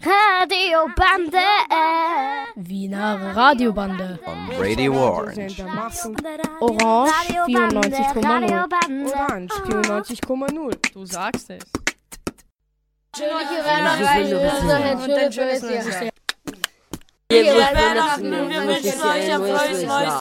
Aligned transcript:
Radiobande. 0.00 1.44
Wiener 2.56 3.34
Radiobande. 3.34 4.18
On 4.26 4.50
Radio 4.58 4.94
Orange. 4.94 5.62
Orange 6.60 7.12
94,0. 7.46 9.14
Orange 9.14 9.54
94,0. 9.64 10.92
Du 10.92 11.04
sagst 11.04 11.50
es. 11.50 11.62
Fröhliche 13.16 13.64
Weihnachten. 13.64 14.30
wir 18.30 18.66
wünschen 18.66 19.00
euch 19.02 19.32
ein 19.32 19.40
frohes 19.40 19.82
neues 19.84 20.18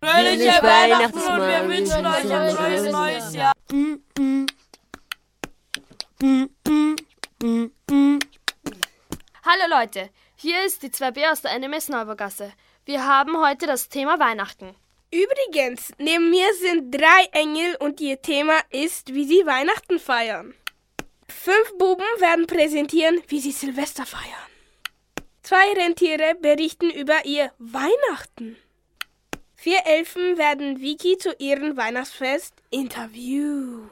Fröhliche 0.00 0.62
Weihnachten 0.62 1.18
und 1.18 1.40
wir 1.40 1.68
wünschen 1.68 2.06
euch 2.06 2.32
ein 2.32 2.54
frohes 2.56 2.84
neues 2.92 3.34
Jahr. 3.34 3.52
Hallo 7.42 7.74
Leute, 9.68 10.10
hier 10.36 10.64
ist 10.64 10.84
die 10.84 10.90
2B 10.90 11.28
aus 11.28 11.42
der 11.42 11.58
NMS 11.58 11.88
Neubergasse. 11.88 12.52
Wir 12.84 13.04
haben 13.04 13.36
heute 13.36 13.66
das 13.66 13.88
Thema 13.88 14.20
Weihnachten. 14.20 14.76
Übrigens, 15.10 15.92
neben 15.98 16.30
mir 16.30 16.46
sind 16.54 16.92
drei 16.92 17.24
Engel 17.32 17.74
und 17.80 18.00
ihr 18.00 18.22
Thema 18.22 18.60
ist, 18.70 19.12
wie 19.12 19.24
sie 19.24 19.44
Weihnachten 19.44 19.98
feiern. 19.98 20.54
Fünf 21.26 21.76
Buben 21.78 22.06
werden 22.18 22.46
präsentieren, 22.46 23.20
wie 23.26 23.40
sie 23.40 23.50
Silvester 23.50 24.06
feiern. 24.06 24.22
Zwei 25.42 25.72
Rentiere 25.72 26.36
berichten 26.36 26.90
über 26.90 27.24
ihr 27.24 27.50
Weihnachten. 27.58 28.56
Vier 29.56 29.80
Elfen 29.84 30.38
werden 30.38 30.80
Vicky 30.80 31.18
zu 31.18 31.34
ihrem 31.40 31.76
Weihnachtsfest 31.76 32.54
interviewen. 32.70 33.90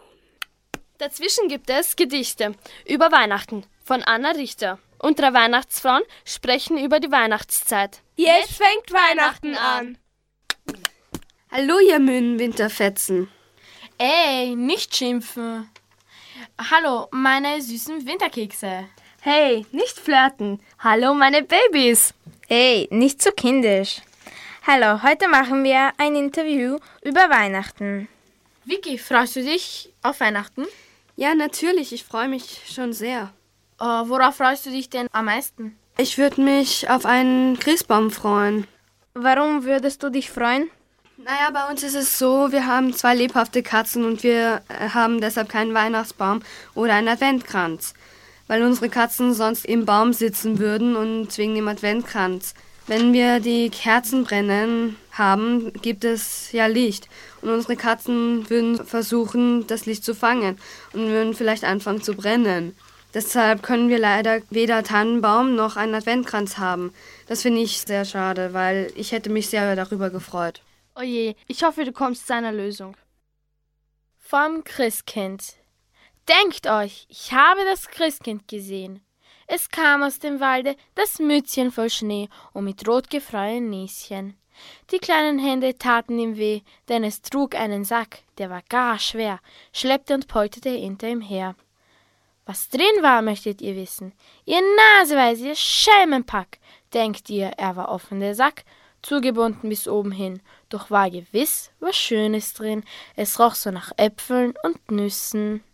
Dazwischen 1.01 1.49
gibt 1.49 1.71
es 1.71 1.97
Gedichte 1.97 2.55
über 2.87 3.11
Weihnachten 3.11 3.65
von 3.83 4.03
Anna 4.03 4.33
Richter. 4.33 4.79
Und 4.99 5.19
drei 5.19 5.33
Weihnachtsfrauen 5.33 6.03
sprechen 6.27 6.77
über 6.77 7.01
die 7.01 7.11
Weihnachtszeit. 7.11 8.03
Jetzt 8.17 8.53
fängt 8.53 8.93
Weihnachten 8.93 9.55
an. 9.55 9.97
Hallo, 11.51 11.79
ihr 11.79 12.01
müden 12.01 12.39
Winterfetzen. 12.39 13.31
Ey, 13.97 14.55
nicht 14.55 14.95
schimpfen. 14.95 15.71
Hallo, 16.71 17.09
meine 17.13 17.63
süßen 17.63 18.07
Winterkekse. 18.07 18.85
Hey, 19.23 19.65
nicht 19.73 19.99
flirten. 19.99 20.61
Hallo, 20.81 21.15
meine 21.15 21.43
Babys. 21.43 22.13
Hey, 22.47 22.89
nicht 22.91 23.23
so 23.23 23.31
kindisch. 23.31 24.03
Hallo, 24.67 25.03
heute 25.03 25.29
machen 25.29 25.65
wir 25.65 25.93
ein 25.97 26.15
Interview 26.15 26.79
über 27.01 27.31
Weihnachten. 27.31 28.07
Vicky, 28.67 28.99
freust 28.99 29.37
du 29.37 29.43
dich 29.43 29.95
auf 30.03 30.21
Weihnachten? 30.21 30.67
Ja, 31.21 31.35
natürlich, 31.35 31.93
ich 31.93 32.03
freue 32.03 32.29
mich 32.29 32.63
schon 32.75 32.95
sehr. 32.95 33.31
Äh, 33.79 33.85
worauf 33.85 34.37
freust 34.37 34.65
du 34.65 34.71
dich 34.71 34.89
denn 34.89 35.07
am 35.13 35.27
meisten? 35.27 35.77
Ich 35.99 36.17
würde 36.17 36.41
mich 36.41 36.89
auf 36.89 37.05
einen 37.05 37.59
Christbaum 37.59 38.11
freuen. 38.11 38.67
Warum 39.13 39.65
würdest 39.65 40.03
du 40.03 40.09
dich 40.09 40.31
freuen? 40.31 40.71
Naja, 41.19 41.51
bei 41.53 41.71
uns 41.71 41.83
ist 41.83 41.95
es 41.95 42.19
so, 42.19 42.53
wir 42.53 42.67
haben 42.67 42.95
zwei 42.95 43.15
lebhafte 43.15 43.63
Katzen 43.63 44.07
und 44.07 44.23
wir 44.23 44.63
äh, 44.71 44.89
haben 44.95 45.21
deshalb 45.21 45.51
keinen 45.51 45.75
Weihnachtsbaum 45.75 46.41
oder 46.75 46.95
einen 46.95 47.09
Adventkranz, 47.09 47.93
weil 48.47 48.63
unsere 48.63 48.89
Katzen 48.89 49.35
sonst 49.35 49.67
im 49.67 49.85
Baum 49.85 50.15
sitzen 50.15 50.59
würden 50.59 50.97
und 50.97 51.37
wegen 51.37 51.55
dem 51.55 51.69
Adventkranz. 51.69 52.55
Wenn 52.91 53.13
wir 53.13 53.39
die 53.39 53.71
Kerzen 53.71 54.25
brennen 54.25 54.97
haben, 55.13 55.73
gibt 55.75 56.03
es 56.03 56.51
ja 56.51 56.67
Licht 56.67 57.09
und 57.41 57.49
unsere 57.49 57.77
Katzen 57.77 58.51
würden 58.51 58.85
versuchen, 58.85 59.65
das 59.69 59.87
Licht 59.87 60.05
zu 60.05 60.13
fangen 60.13 60.59
und 60.93 61.07
würden 61.07 61.35
vielleicht 61.35 61.63
anfangen 61.63 62.03
zu 62.03 62.15
brennen. 62.15 62.77
Deshalb 63.15 63.63
können 63.63 63.91
wir 63.91 64.01
leider 64.01 64.43
weder 64.51 64.83
Tannenbaum 64.83 65.55
noch 65.55 65.77
einen 65.77 65.95
Adventkranz 65.95 66.59
haben. 66.59 66.93
Das 67.29 67.43
finde 67.43 67.61
ich 67.61 67.81
sehr 67.81 68.05
schade, 68.05 68.55
weil 68.55 68.91
ich 68.97 69.13
hätte 69.13 69.31
mich 69.31 69.49
sehr 69.49 69.77
darüber 69.77 70.11
gefreut. 70.11 70.61
Oje, 70.97 71.37
ich 71.47 71.63
hoffe, 71.63 71.85
du 71.85 71.93
kommst 71.93 72.27
zu 72.27 72.35
einer 72.35 72.51
Lösung. 72.51 72.97
Vom 74.19 74.65
Christkind. 74.65 75.55
Denkt 76.29 76.67
euch, 76.67 77.07
ich 77.09 77.33
habe 77.33 77.61
das 77.67 77.87
Christkind 77.87 78.49
gesehen. 78.49 79.01
Es 79.53 79.69
kam 79.69 80.05
aus 80.05 80.21
dem 80.21 80.39
Walde, 80.39 80.77
das 80.95 81.19
Mützchen 81.19 81.73
voll 81.73 81.91
Schnee 81.91 82.29
und 82.53 82.67
mit 82.67 82.87
rotgefroren 82.87 83.69
Näschen. 83.69 84.37
Die 84.93 85.01
kleinen 85.01 85.41
Hände 85.41 85.77
taten 85.77 86.21
ihm 86.21 86.37
weh, 86.37 86.61
denn 86.89 87.03
es 87.03 87.21
trug 87.21 87.57
einen 87.57 87.85
Sack, 87.85 88.23
der 88.39 88.49
war 88.49 88.63
gar 88.69 89.01
schwer, 89.01 89.41
schleppte 89.73 90.15
und 90.15 90.29
polterte 90.29 90.71
hinter 90.71 91.09
ihm 91.09 91.21
her. 91.21 91.57
Was 92.47 92.69
drin 92.69 93.03
war, 93.03 93.23
möchtet 93.23 93.61
ihr 93.61 93.75
wissen? 93.75 94.13
Ihr 94.45 94.61
Naseweise, 94.61 95.49
ihr 95.49 95.57
Schelmenpack! 95.57 96.59
Denkt 96.95 97.29
ihr, 97.29 97.49
er 97.57 97.75
war 97.75 97.89
offen 97.89 98.21
der 98.21 98.37
Sack, 98.37 98.63
zugebunden 99.03 99.69
bis 99.69 99.89
oben 99.89 100.13
hin, 100.13 100.41
doch 100.69 100.93
war 100.93 101.11
gewiss 101.11 101.73
was 101.81 101.97
Schönes 101.97 102.55
drin, 102.55 102.85
es 103.17 103.41
roch 103.41 103.57
so 103.57 103.73
nach 103.73 103.91
Äpfeln 103.97 104.55
und 104.63 104.93
Nüssen. 104.93 105.65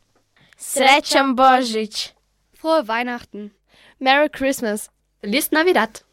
Srećan 0.58 1.36
Božić. 1.36 2.14
Frohe 2.54 2.88
Weihnachten. 2.88 3.55
Merry 3.98 4.28
Christmas. 4.28 4.90
Feliz 5.20 5.50
Navidad. 5.50 6.04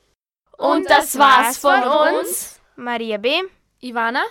Und 0.57 0.89
das 0.89 1.17
war's 1.17 1.57
von 1.57 1.83
uns. 1.83 2.59
Maria 2.75 3.17
B. 3.17 3.41
Ivana, 3.81 4.23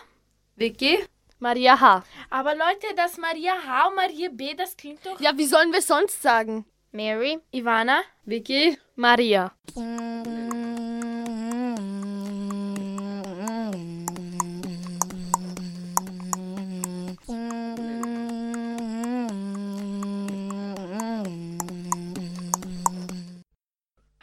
Vicky? 0.56 1.04
Maria 1.38 1.78
H. 1.78 2.04
Aber 2.30 2.54
Leute, 2.54 2.86
das 2.96 3.18
Maria 3.18 3.52
H 3.66 3.88
und 3.88 3.96
Maria 3.96 4.28
B, 4.30 4.54
das 4.54 4.76
klingt 4.76 5.04
doch. 5.04 5.20
Ja, 5.20 5.36
wie 5.36 5.46
sollen 5.46 5.72
wir 5.72 5.82
sonst 5.82 6.22
sagen? 6.22 6.64
Mary. 6.92 7.40
Ivana, 7.52 8.02
Vicky? 8.24 8.78
Maria. 8.96 9.52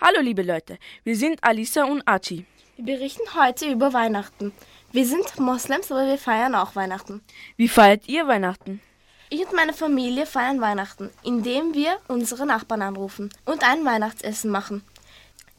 Hallo 0.09 0.21
liebe 0.21 0.41
Leute, 0.41 0.79
wir 1.03 1.15
sind 1.15 1.43
Alisa 1.43 1.83
und 1.83 2.01
Achi. 2.07 2.43
Wir 2.77 2.97
berichten 2.97 3.35
heute 3.35 3.71
über 3.71 3.93
Weihnachten. 3.93 4.53
Wir 4.91 5.05
sind 5.05 5.37
Moslems, 5.37 5.91
aber 5.91 6.07
wir 6.07 6.17
feiern 6.17 6.55
auch 6.55 6.75
Weihnachten. 6.75 7.21
Wie 7.57 7.67
feiert 7.67 8.07
ihr 8.07 8.27
Weihnachten? 8.27 8.81
Ich 9.29 9.45
und 9.45 9.53
meine 9.53 9.73
Familie 9.73 10.25
feiern 10.25 10.61
Weihnachten, 10.61 11.11
indem 11.21 11.75
wir 11.75 11.99
unsere 12.07 12.47
Nachbarn 12.47 12.81
anrufen 12.81 13.29
und 13.45 13.63
ein 13.63 13.85
Weihnachtsessen 13.85 14.49
machen. 14.49 14.83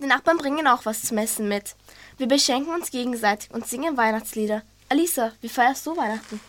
Die 0.03 0.07
Nachbarn 0.07 0.39
bringen 0.39 0.67
auch 0.67 0.85
was 0.85 1.05
zum 1.05 1.19
Essen 1.19 1.47
mit. 1.47 1.77
Wir 2.19 2.27
beschenken 2.27 2.75
uns 2.75 2.91
gegenseitig 2.91 3.53
und 3.53 3.69
singen 3.69 3.97
Weihnachtslieder. 3.97 4.63
Alisa, 4.89 5.31
wie 5.43 5.49
feierst 5.49 5.87
du 5.87 5.97
Weihnachten? 5.97 6.41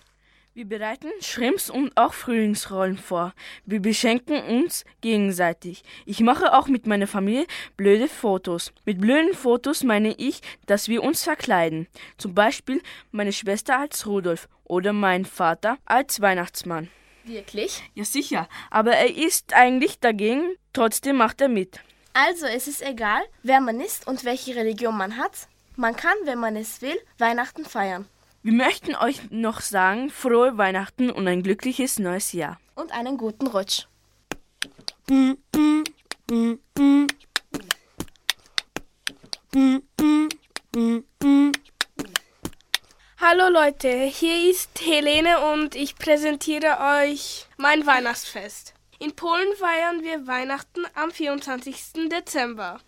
Wir 0.54 0.66
bereiten 0.66 1.10
Shrimps 1.22 1.70
und 1.70 1.96
auch 1.96 2.12
Frühlingsrollen 2.12 2.98
vor. 2.98 3.34
Wir 3.66 3.82
beschenken 3.82 4.44
uns 4.44 4.84
gegenseitig. 5.00 5.82
Ich 6.06 6.20
mache 6.20 6.54
auch 6.54 6.68
mit 6.68 6.86
meiner 6.86 7.08
Familie 7.08 7.48
blöde 7.78 8.10
Fotos. 8.10 8.74
Mit 8.84 9.00
blöden 9.00 9.34
Fotos 9.34 9.82
meine 9.86 10.14
ich, 10.14 10.42
dass 10.66 10.90
wir 10.90 11.04
uns 11.04 11.24
verkleiden. 11.24 11.88
Zum 12.18 12.36
Beispiel 12.36 12.82
meine 13.12 13.32
Schwester 13.32 13.80
als 13.80 14.06
Rudolf 14.06 14.50
oder 14.66 14.92
mein 14.92 15.24
Vater 15.24 15.78
als 15.86 16.20
Weihnachtsmann. 16.20 16.90
Wirklich? 17.24 17.82
Ja 17.94 18.04
sicher, 18.04 18.50
aber 18.72 18.92
er 18.92 19.16
ist 19.16 19.54
eigentlich 19.54 20.02
dagegen, 20.02 20.58
trotzdem 20.74 21.16
macht 21.16 21.40
er 21.40 21.48
mit. 21.48 21.80
Also, 22.12 22.46
es 22.46 22.68
ist 22.68 22.82
egal, 22.82 23.22
wer 23.42 23.62
man 23.62 23.80
ist 23.80 24.06
und 24.06 24.26
welche 24.26 24.54
Religion 24.58 24.98
man 24.98 25.16
hat. 25.16 25.48
Man 25.78 25.96
kann, 25.96 26.18
wenn 26.26 26.40
man 26.40 26.58
es 26.58 26.82
will, 26.82 27.00
Weihnachten 27.20 27.64
feiern. 27.64 28.06
Wir 28.44 28.54
möchten 28.54 28.96
euch 28.96 29.30
noch 29.30 29.62
sagen, 29.62 30.10
frohe 30.10 30.58
Weihnachten 30.58 31.12
und 31.12 31.28
ein 31.28 31.44
glückliches 31.44 32.00
neues 32.00 32.34
Jahr. 32.34 32.60
Und 32.74 32.92
einen 32.92 33.16
guten 33.16 33.46
Rutsch. 33.46 33.86
Hallo 43.20 43.50
Leute, 43.50 44.06
hier 44.06 44.50
ist 44.50 44.82
Helene 44.84 45.52
und 45.54 45.76
ich 45.76 45.96
präsentiere 45.96 46.80
euch 47.04 47.46
mein 47.58 47.86
Weihnachtsfest. 47.86 48.74
In 48.98 49.16
Polen 49.16 49.56
feiern 49.56 50.02
wir 50.02 50.26
Weihnachten 50.26 50.82
am 50.96 51.12
24. 51.12 52.10
Dezember. 52.10 52.80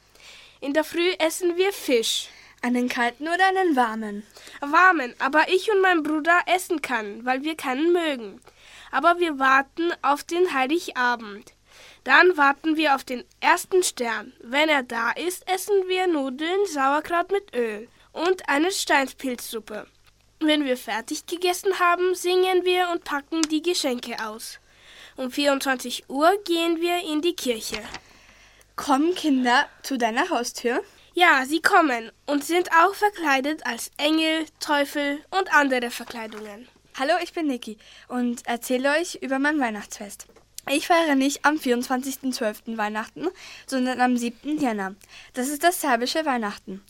In 0.61 0.73
der 0.73 0.83
Früh 0.83 1.11
essen 1.19 1.57
wir 1.57 1.71
Fisch. 1.71 2.29
Einen 2.63 2.87
kalten 2.87 3.27
oder 3.27 3.45
einen 3.45 3.75
warmen? 3.75 4.25
Warmen, 4.61 5.13
aber 5.19 5.49
ich 5.49 5.69
und 5.69 5.81
mein 5.81 6.01
Bruder 6.01 6.39
essen 6.45 6.81
kann, 6.81 7.25
weil 7.25 7.43
wir 7.43 7.57
keinen 7.57 7.91
mögen. 7.91 8.39
Aber 8.89 9.19
wir 9.19 9.37
warten 9.37 9.91
auf 10.01 10.23
den 10.23 10.53
Heiligabend. 10.53 11.51
Dann 12.05 12.37
warten 12.37 12.77
wir 12.77 12.95
auf 12.95 13.03
den 13.03 13.25
ersten 13.41 13.83
Stern. 13.83 14.31
Wenn 14.41 14.69
er 14.69 14.83
da 14.83 15.11
ist, 15.11 15.45
essen 15.51 15.75
wir 15.89 16.07
Nudeln, 16.07 16.65
Sauerkraut 16.67 17.33
mit 17.33 17.53
Öl 17.53 17.89
und 18.13 18.47
eine 18.47 18.71
Steinspilzsuppe. 18.71 19.85
Wenn 20.39 20.63
wir 20.63 20.77
fertig 20.77 21.25
gegessen 21.25 21.79
haben, 21.79 22.15
singen 22.15 22.63
wir 22.63 22.87
und 22.93 23.03
packen 23.03 23.41
die 23.41 23.61
Geschenke 23.61 24.15
aus. 24.25 24.59
Um 25.17 25.29
24 25.29 26.09
Uhr 26.09 26.31
gehen 26.45 26.79
wir 26.79 27.03
in 27.11 27.21
die 27.21 27.35
Kirche. 27.35 27.81
Kommen 28.77 29.13
Kinder 29.15 29.67
zu 29.81 29.97
deiner 29.97 30.29
Haustür? 30.29 30.81
Ja, 31.15 31.45
sie 31.45 31.61
kommen 31.61 32.11
und 32.25 32.43
sind 32.43 32.71
auch 32.71 32.95
verkleidet 32.95 33.67
als 33.67 33.91
Engel, 33.97 34.47
Teufel 34.59 35.23
und 35.29 35.53
andere 35.53 35.91
Verkleidungen. 35.91 36.67
Hallo, 36.97 37.13
ich 37.21 37.33
bin 37.33 37.45
Niki 37.45 37.77
und 38.07 38.47
erzähle 38.47 38.93
euch 38.99 39.19
über 39.21 39.37
mein 39.37 39.59
Weihnachtsfest. 39.59 40.25
Ich 40.71 40.87
feiere 40.87 41.13
nicht 41.13 41.45
am 41.45 41.57
24.12. 41.57 42.77
Weihnachten, 42.77 43.27
sondern 43.67 44.01
am 44.01 44.17
7. 44.17 44.57
Jänner. 44.57 44.95
Das 45.35 45.49
ist 45.49 45.63
das 45.63 45.81
serbische 45.81 46.25
Weihnachten. 46.25 46.83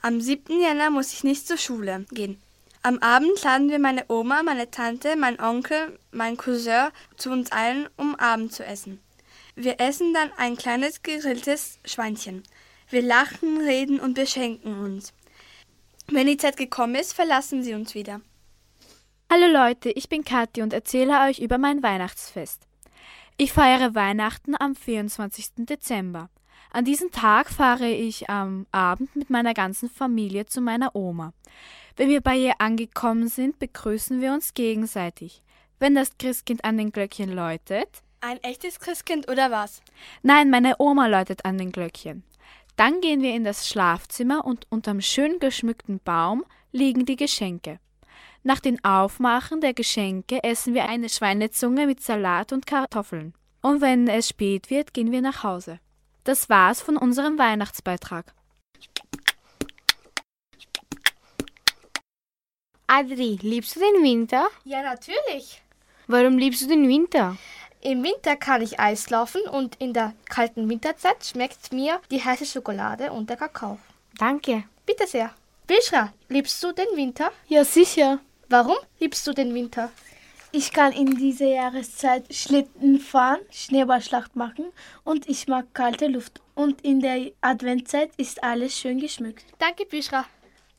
Am 0.00 0.22
7. 0.22 0.58
Jänner 0.58 0.88
muss 0.88 1.12
ich 1.12 1.22
nicht 1.22 1.46
zur 1.46 1.58
Schule 1.58 2.06
gehen. 2.12 2.40
Am 2.82 2.98
Abend 3.00 3.42
laden 3.42 3.68
wir 3.68 3.78
meine 3.78 4.06
Oma, 4.08 4.42
meine 4.42 4.70
Tante, 4.70 5.16
mein 5.16 5.38
Onkel, 5.38 5.98
mein 6.12 6.38
Cousin 6.38 6.88
zu 7.18 7.30
uns 7.30 7.52
ein, 7.52 7.90
um 7.98 8.14
Abend 8.14 8.54
zu 8.54 8.64
essen. 8.64 9.02
Wir 9.54 9.80
essen 9.80 10.14
dann 10.14 10.32
ein 10.38 10.56
kleines 10.56 11.02
gegrilltes 11.02 11.78
Schweinchen. 11.84 12.42
Wir 12.88 13.02
lachen, 13.02 13.58
reden 13.58 13.98
und 13.98 14.14
beschenken 14.14 14.78
uns. 14.78 15.12
Wenn 16.06 16.28
die 16.28 16.36
Zeit 16.36 16.56
gekommen 16.56 16.94
ist, 16.94 17.14
verlassen 17.14 17.64
sie 17.64 17.74
uns 17.74 17.94
wieder. 17.94 18.20
Hallo 19.28 19.46
Leute, 19.48 19.90
ich 19.90 20.08
bin 20.08 20.24
Kathi 20.24 20.62
und 20.62 20.72
erzähle 20.72 21.22
euch 21.22 21.40
über 21.40 21.58
mein 21.58 21.82
Weihnachtsfest. 21.82 22.62
Ich 23.36 23.52
feiere 23.52 23.96
Weihnachten 23.96 24.54
am 24.56 24.76
24. 24.76 25.66
Dezember. 25.66 26.30
An 26.70 26.84
diesem 26.84 27.10
Tag 27.10 27.50
fahre 27.50 27.88
ich 27.88 28.30
am 28.30 28.66
Abend 28.70 29.16
mit 29.16 29.30
meiner 29.30 29.52
ganzen 29.52 29.90
Familie 29.90 30.46
zu 30.46 30.60
meiner 30.60 30.94
Oma. 30.94 31.32
Wenn 31.96 32.08
wir 32.08 32.20
bei 32.20 32.36
ihr 32.36 32.60
angekommen 32.60 33.26
sind, 33.26 33.58
begrüßen 33.58 34.20
wir 34.20 34.32
uns 34.32 34.54
gegenseitig. 34.54 35.42
Wenn 35.80 35.96
das 35.96 36.18
Christkind 36.18 36.64
an 36.64 36.78
den 36.78 36.92
Glöckchen 36.92 37.32
läutet. 37.32 37.88
Ein 38.20 38.40
echtes 38.44 38.78
Christkind 38.78 39.28
oder 39.28 39.50
was? 39.50 39.82
Nein, 40.22 40.50
meine 40.50 40.76
Oma 40.78 41.08
läutet 41.08 41.44
an 41.44 41.58
den 41.58 41.72
Glöckchen. 41.72 42.22
Dann 42.76 43.00
gehen 43.00 43.22
wir 43.22 43.34
in 43.34 43.44
das 43.44 43.68
Schlafzimmer 43.68 44.44
und 44.44 44.66
unterm 44.70 45.00
schön 45.00 45.38
geschmückten 45.38 45.98
Baum 46.04 46.44
liegen 46.72 47.06
die 47.06 47.16
Geschenke. 47.16 47.80
Nach 48.42 48.60
dem 48.60 48.78
Aufmachen 48.84 49.60
der 49.60 49.74
Geschenke 49.74 50.44
essen 50.44 50.74
wir 50.74 50.88
eine 50.88 51.08
Schweinezunge 51.08 51.86
mit 51.86 52.02
Salat 52.02 52.52
und 52.52 52.66
Kartoffeln. 52.66 53.34
Und 53.62 53.80
wenn 53.80 54.06
es 54.06 54.28
spät 54.28 54.70
wird, 54.70 54.94
gehen 54.94 55.10
wir 55.10 55.22
nach 55.22 55.42
Hause. 55.42 55.80
Das 56.22 56.48
war's 56.48 56.80
von 56.80 56.96
unserem 56.96 57.38
Weihnachtsbeitrag. 57.38 58.34
Adri, 62.86 63.38
liebst 63.42 63.74
du 63.74 63.80
den 63.80 64.04
Winter? 64.04 64.46
Ja, 64.64 64.82
natürlich. 64.82 65.62
Warum 66.06 66.38
liebst 66.38 66.62
du 66.62 66.68
den 66.68 66.88
Winter? 66.88 67.36
Im 67.86 68.02
Winter 68.02 68.34
kann 68.34 68.62
ich 68.62 68.80
Eis 68.80 69.10
laufen 69.10 69.42
und 69.42 69.76
in 69.76 69.92
der 69.92 70.12
kalten 70.28 70.68
Winterzeit 70.68 71.24
schmeckt 71.24 71.72
mir 71.72 72.00
die 72.10 72.20
heiße 72.20 72.44
Schokolade 72.44 73.12
und 73.12 73.30
der 73.30 73.36
Kakao. 73.36 73.78
Danke. 74.18 74.64
Bitte 74.84 75.06
sehr. 75.06 75.30
Bishra, 75.68 76.12
liebst 76.28 76.60
du 76.64 76.72
den 76.72 76.96
Winter? 76.96 77.30
Ja, 77.46 77.64
sicher. 77.64 78.18
Warum 78.48 78.74
liebst 78.98 79.24
du 79.24 79.32
den 79.32 79.54
Winter? 79.54 79.92
Ich 80.50 80.72
kann 80.72 80.90
in 80.90 81.14
dieser 81.14 81.46
Jahreszeit 81.46 82.24
Schlitten 82.34 82.98
fahren, 82.98 83.38
Schneeballschlacht 83.52 84.34
machen 84.34 84.64
und 85.04 85.28
ich 85.28 85.46
mag 85.46 85.72
kalte 85.72 86.08
Luft. 86.08 86.40
Und 86.56 86.80
in 86.80 86.98
der 86.98 87.30
Adventzeit 87.40 88.10
ist 88.16 88.42
alles 88.42 88.76
schön 88.76 88.98
geschmückt. 88.98 89.44
Danke, 89.60 89.86
Bishra. 89.86 90.24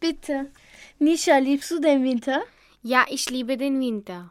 Bitte. 0.02 0.52
Nisha, 1.00 1.38
liebst 1.38 1.72
du 1.72 1.80
den 1.80 2.04
Winter? 2.04 2.42
Ja, 2.84 3.06
ich 3.08 3.30
liebe 3.30 3.56
den 3.56 3.80
Winter. 3.80 4.30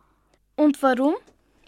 Und 0.56 0.82
warum? 0.82 1.14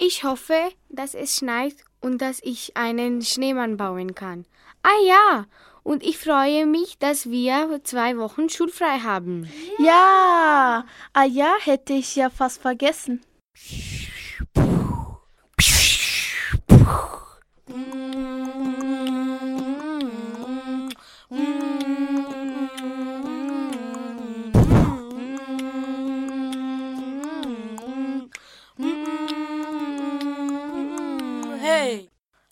Ich 0.01 0.23
hoffe, 0.23 0.55
dass 0.89 1.15
es 1.15 1.37
schneit 1.37 1.75
und 2.01 2.23
dass 2.23 2.41
ich 2.45 2.77
einen 2.77 3.21
Schneemann 3.21 3.77
bauen 3.77 4.15
kann. 4.15 4.47
Ah 4.85 5.03
ja, 5.05 5.47
und 5.83 6.05
ich 6.05 6.19
freue 6.19 6.67
mich, 6.67 6.99
dass 6.99 7.31
wir 7.31 7.81
zwei 7.83 8.17
Wochen 8.17 8.49
schulfrei 8.49 9.01
haben. 9.01 9.51
Ja, 9.79 10.85
ah 11.13 11.25
ja, 11.25 11.53
hätte 11.61 11.95
ich 11.95 12.15
ja 12.15 12.31
fast 12.31 12.63
vergessen. 12.63 13.23
Hey, 13.57 13.99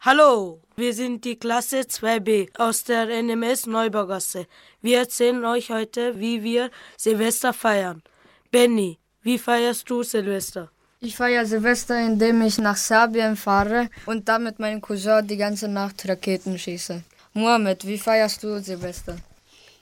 hallo, 0.06 0.61
wir 0.76 0.94
sind 0.94 1.25
die 1.25 1.37
Klasse 1.37 1.81
2b 1.81 2.56
aus 2.58 2.85
der 2.85 3.06
NMS 3.25 3.67
Neubaugasse. 3.67 4.47
Wir 4.81 4.99
erzählen 4.99 5.44
euch 5.44 5.70
heute, 5.70 6.20
wie 6.20 6.44
wir 6.44 6.70
Silvester 6.97 7.53
feiern. 7.53 8.05
Benny, 8.53 8.99
wie 9.23 9.37
feierst 9.37 9.91
du 9.91 10.05
Silvester? 10.05 10.70
Ich 11.00 11.17
feiere 11.17 11.44
Silvester, 11.44 11.99
indem 11.99 12.41
ich 12.43 12.56
nach 12.58 12.76
Serbien 12.76 13.35
fahre 13.35 13.91
und 14.06 14.29
da 14.29 14.38
mit 14.38 14.61
meinem 14.61 14.81
Cousin 14.81 15.26
die 15.26 15.37
ganze 15.37 15.67
Nacht 15.67 16.08
Raketen 16.08 16.56
schieße. 16.56 17.03
Mohammed, 17.32 17.85
wie 17.85 17.99
feierst 17.99 18.44
du 18.44 18.62
Silvester? 18.62 19.17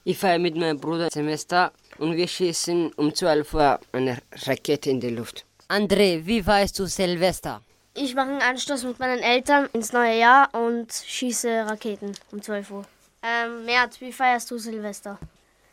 Ich 0.05 0.17
feiere 0.17 0.39
mit 0.39 0.55
meinem 0.55 0.79
Bruder 0.79 1.09
Silvester 1.11 1.71
und 1.99 2.17
wir 2.17 2.27
schießen 2.27 2.93
um 2.93 3.13
12 3.13 3.53
Uhr 3.53 3.79
eine 3.91 4.17
Rakete 4.47 4.89
in 4.89 4.99
die 4.99 5.09
Luft. 5.09 5.45
André, 5.69 6.25
wie 6.25 6.41
feierst 6.41 6.79
du 6.79 6.87
Silvester? 6.87 7.61
Ich 7.97 8.13
mache 8.13 8.27
einen 8.27 8.41
Anstoß 8.41 8.83
mit 8.83 8.99
meinen 8.99 9.19
Eltern 9.19 9.69
ins 9.71 9.93
neue 9.93 10.19
Jahr 10.19 10.53
und 10.53 10.91
schieße 10.91 11.65
Raketen 11.65 12.11
um 12.29 12.41
12 12.41 12.71
Uhr. 12.71 12.85
Ähm, 13.23 13.63
Mert, 13.63 14.01
wie 14.01 14.11
feierst 14.11 14.51
du 14.51 14.57
Silvester? 14.57 15.17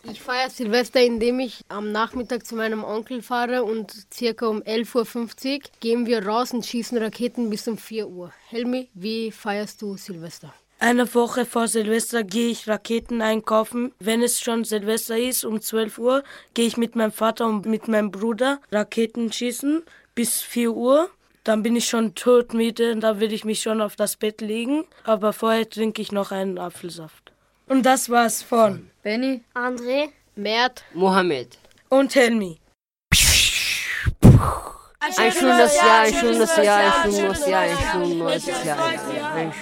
Ich 0.04 0.22
feiere 0.22 0.48
Silvester, 0.48 1.00
indem 1.00 1.40
ich 1.40 1.64
am 1.68 1.90
Nachmittag 1.90 2.46
zu 2.46 2.54
meinem 2.54 2.84
Onkel 2.84 3.22
fahre 3.22 3.64
und 3.64 3.92
circa 4.14 4.46
um 4.46 4.62
11.50 4.62 5.54
Uhr 5.54 5.60
gehen 5.80 6.06
wir 6.06 6.24
raus 6.24 6.52
und 6.52 6.64
schießen 6.64 6.96
Raketen 6.98 7.50
bis 7.50 7.66
um 7.66 7.76
4 7.76 8.06
Uhr. 8.06 8.32
Helmi, 8.48 8.88
wie 8.94 9.32
feierst 9.32 9.82
du 9.82 9.96
Silvester? 9.96 10.54
Eine 10.78 11.12
Woche 11.14 11.44
vor 11.44 11.66
Silvester 11.66 12.22
gehe 12.22 12.50
ich 12.50 12.68
Raketen 12.68 13.20
einkaufen. 13.20 13.92
Wenn 13.98 14.22
es 14.22 14.40
schon 14.40 14.62
Silvester 14.62 15.18
ist, 15.18 15.44
um 15.44 15.60
12 15.60 15.98
Uhr, 15.98 16.22
gehe 16.54 16.66
ich 16.66 16.76
mit 16.76 16.94
meinem 16.94 17.12
Vater 17.12 17.46
und 17.46 17.66
mit 17.66 17.88
meinem 17.88 18.12
Bruder 18.12 18.60
Raketen 18.70 19.32
schießen 19.32 19.82
bis 20.14 20.40
4 20.40 20.72
Uhr. 20.72 21.10
Dann 21.44 21.62
bin 21.64 21.74
ich 21.74 21.86
schon 21.86 22.14
todmüde 22.14 22.92
und 22.92 23.00
da 23.00 23.18
will 23.18 23.32
ich 23.32 23.44
mich 23.44 23.60
schon 23.60 23.80
auf 23.80 23.96
das 23.96 24.16
Bett 24.16 24.40
legen. 24.40 24.84
Aber 25.04 25.32
vorher 25.32 25.68
trinke 25.68 26.00
ich 26.00 26.12
noch 26.12 26.30
einen 26.30 26.58
Apfelsaft. 26.58 27.32
Und 27.66 27.84
das 27.84 28.10
war's 28.10 28.42
von 28.42 28.90
Benny, 29.02 29.40
André, 29.54 30.10
Mert, 30.36 30.84
Mohammed 30.94 31.58
und 31.88 32.14
Helmi. 32.14 32.58
Ein 35.16 35.32
schönes 35.32 35.76
Jahr, 35.76 36.00
ein 36.02 36.14
schönes 36.14 36.56
Jahr, 36.56 37.02
ein 37.02 37.12
schönes 37.12 37.46
Jahr, 37.46 37.62
ein 37.62 37.78
schönes 37.90 38.64
Jahr. 38.64 38.86
Ein 39.34 39.52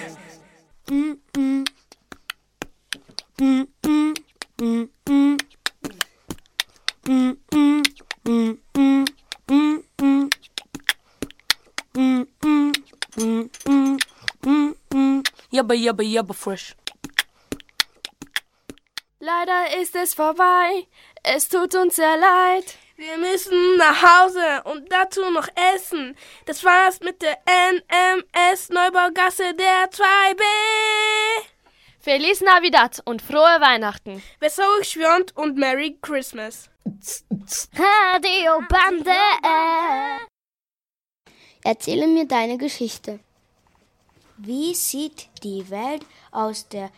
Jabba, 15.51 15.73
jabba, 15.75 16.03
jabba, 16.03 16.33
fresh. 16.33 16.75
Leider 19.19 19.81
ist 19.81 19.95
es 19.95 20.13
vorbei. 20.13 20.87
Es 21.23 21.49
tut 21.49 21.75
uns 21.75 21.95
sehr 21.95 22.17
leid. 22.17 22.75
Wir 22.95 23.17
müssen 23.17 23.77
nach 23.77 24.01
Hause 24.01 24.63
und 24.63 24.91
dazu 24.91 25.21
noch 25.31 25.47
essen. 25.75 26.15
Das 26.45 26.63
war's 26.63 26.99
mit 27.01 27.21
der 27.21 27.37
NMS 27.45 28.69
Neubaugasse 28.69 29.53
der 29.53 29.89
2B. 29.91 30.41
Feliz 31.99 32.41
Navidad 32.41 33.01
und 33.05 33.21
frohe 33.21 33.59
Weihnachten. 33.59 34.23
Besser 34.39 34.63
schwönt 34.83 35.35
und 35.35 35.57
Merry 35.57 35.97
Christmas. 36.01 36.69
Radio 37.75 38.61
Bande. 38.69 39.11
Erzähle 41.63 42.07
mir 42.07 42.25
deine 42.25 42.57
Geschichte. 42.57 43.19
Wie 44.37 44.73
sieht 44.73 45.29
die 45.43 45.69
Welt 45.69 46.03
aus 46.31 46.67
der 46.67 46.89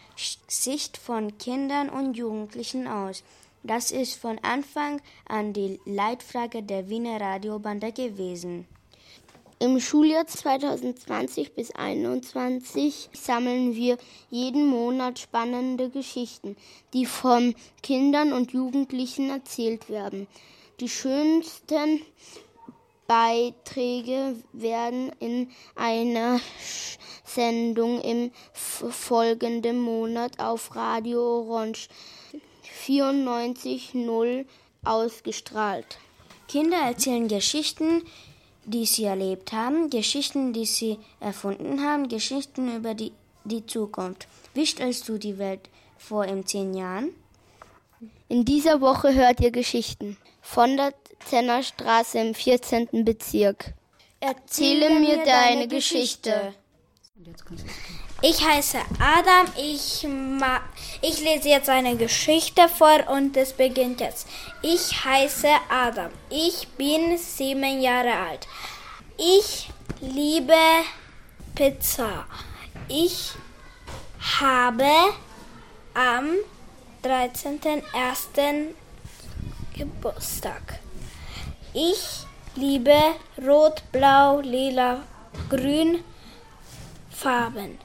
Sicht 0.48 0.96
von 0.96 1.38
Kindern 1.38 1.89
und 1.89 2.15
Jugendlichen 2.15 2.88
aus? 2.88 3.24
Das 3.63 3.91
ist 3.91 4.15
von 4.15 4.39
Anfang 4.39 5.01
an 5.27 5.51
die 5.51 5.82
Leitfrage 5.86 6.63
der 6.63 6.88
Wiener 6.88 7.20
Radiobande 7.20 7.91
gewesen. 7.91 8.65
Im 9.60 9.82
Schuljahr 9.82 10.27
2020 10.27 11.53
bis 11.53 11.67
2021 11.67 13.10
sammeln 13.13 13.75
wir 13.75 13.98
jeden 14.29 14.67
Monat 14.67 15.20
spannende 15.20 15.89
Geschichten, 15.89 16.55
die 16.93 17.05
von 17.05 17.53
Kindern 17.82 18.32
und 18.32 18.53
Jugendlichen 18.53 19.29
erzählt 19.29 19.89
werden. 19.89 20.27
Die 20.79 20.89
schönsten 20.89 22.01
Beiträge 23.07 24.36
werden 24.53 25.12
in 25.19 25.50
einer 25.75 26.39
Sendung 27.24 28.01
im 28.01 28.31
folgenden 28.53 29.79
Monat 29.81 30.39
auf 30.39 30.75
Radio 30.75 31.41
Orange 31.41 31.89
94.0 32.86 34.45
ausgestrahlt. 34.83 35.98
Kinder 36.48 36.77
erzählen 36.77 37.27
Geschichten, 37.27 38.03
die 38.65 38.86
sie 38.86 39.05
erlebt 39.05 39.51
haben, 39.51 39.89
Geschichten, 39.89 40.53
die 40.53 40.65
sie 40.65 41.00
erfunden 41.19 41.81
haben, 41.81 42.07
Geschichten 42.07 42.75
über 42.75 42.93
die, 42.93 43.12
die 43.43 43.65
Zukunft. 43.65 44.27
Wie 44.53 44.65
stellst 44.65 45.10
du 45.10 45.17
die 45.17 45.38
Welt 45.38 45.69
vor 45.98 46.25
in 46.25 46.45
zehn 46.45 46.74
Jahren? 46.74 47.10
In 48.27 48.45
dieser 48.45 48.81
Woche 48.81 49.13
hört 49.13 49.39
ihr 49.39 49.51
Geschichten 49.51 50.17
von 50.41 50.77
der 50.77 50.93
Zennerstraße 51.25 52.20
im 52.20 52.36
14. 52.36 53.05
Bezirk. 53.05 53.74
Erzähle 54.20 55.00
mir 55.00 55.24
deine 55.25 55.67
Geschichte. 55.67 56.53
Ich 58.22 58.41
heiße 58.41 58.77
Adam, 59.00 59.51
ich, 59.58 60.08
ich 61.01 61.22
lese 61.22 61.50
jetzt 61.50 61.67
eine 61.70 61.98
Geschichte 61.98 62.70
vor 62.70 63.10
und 63.10 63.36
es 63.36 63.51
beginnt 63.51 64.00
jetzt. 64.00 64.27
Ich 64.62 65.03
heiße 65.03 65.50
Adam, 65.70 66.10
ich 66.29 66.70
bin 66.77 67.17
sieben 67.17 67.82
Jahre 67.82 68.13
alt. 68.13 68.48
Ich 69.17 69.70
liebe 70.00 70.53
Pizza. 71.53 72.25
Ich 72.88 73.34
habe 74.39 74.89
am 75.93 76.29
13.01. 77.03 78.70
Geburtstag. 79.75 80.82
Ich 81.75 82.27
liebe 82.55 82.95
Rot, 83.43 83.81
Blau, 83.91 84.41
Lila, 84.41 84.99
Grün 85.49 86.03
Farben. 87.09 87.79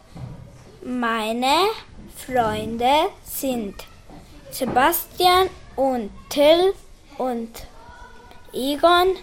Meine 0.85 1.69
Freunde 2.15 3.09
sind 3.25 3.77
Sebastian 4.51 5.49
und 5.75 6.11
Till 6.29 6.75
und 7.17 7.49
Egon 8.53 9.17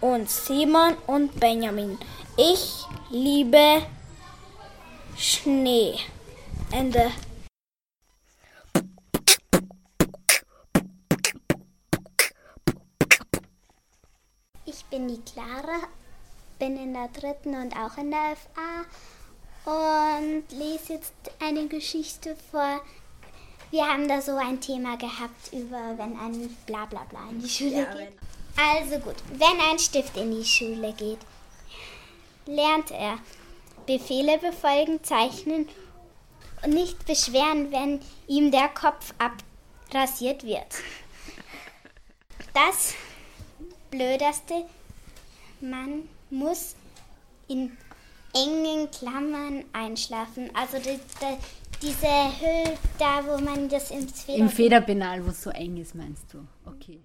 und 0.00 0.30
Simon 0.30 0.96
und 1.08 1.40
Benjamin. 1.40 1.98
Ich 2.36 2.84
liebe 3.10 3.82
Schnee. 5.16 5.96
Ende. 6.70 7.10
Bin 14.94 15.08
die 15.08 15.20
Clara, 15.22 15.88
bin 16.60 16.76
in 16.76 16.94
der 16.94 17.08
dritten 17.08 17.56
und 17.56 17.76
auch 17.76 17.98
in 17.98 18.12
der 18.12 18.36
FA 18.36 18.84
und 19.64 20.44
lese 20.50 20.92
jetzt 20.92 21.12
eine 21.40 21.66
Geschichte 21.66 22.36
vor. 22.52 22.80
Wir 23.72 23.88
haben 23.88 24.06
da 24.06 24.20
so 24.20 24.36
ein 24.36 24.60
Thema 24.60 24.96
gehabt 24.96 25.52
über, 25.52 25.98
wenn 25.98 26.16
ein 26.16 26.56
Blablabla 26.66 27.06
Bla, 27.10 27.22
Bla 27.22 27.30
in 27.30 27.40
die 27.40 27.48
Schule 27.48 27.82
ja, 27.82 27.92
geht. 27.92 28.12
Also 28.56 29.00
gut, 29.00 29.16
wenn 29.32 29.60
ein 29.68 29.80
Stift 29.80 30.16
in 30.16 30.30
die 30.30 30.44
Schule 30.44 30.92
geht, 30.92 31.18
lernt 32.46 32.92
er 32.92 33.18
Befehle 33.86 34.38
befolgen, 34.38 35.02
zeichnen 35.02 35.68
und 36.62 36.72
nicht 36.72 37.04
beschweren, 37.04 37.72
wenn 37.72 38.00
ihm 38.28 38.52
der 38.52 38.68
Kopf 38.68 39.12
abrasiert 39.18 40.44
wird. 40.44 40.72
Das 42.52 42.94
Blödeste, 43.90 44.66
man 45.64 46.08
muss 46.30 46.76
in 47.48 47.76
engen 48.34 48.90
Klammern 48.90 49.64
einschlafen. 49.72 50.50
Also 50.54 50.78
die, 50.78 50.98
die, 51.20 51.38
diese 51.80 52.06
Höhe 52.06 52.78
da, 52.98 53.24
wo 53.26 53.38
man 53.38 53.68
das 53.68 53.90
ins 53.90 54.22
Feder... 54.22 54.38
Im 54.38 54.50
Federpenal, 54.50 55.24
wo 55.24 55.30
es 55.30 55.42
so 55.42 55.50
eng 55.50 55.76
ist, 55.78 55.94
meinst 55.94 56.32
du? 56.32 56.46
Okay. 56.66 57.00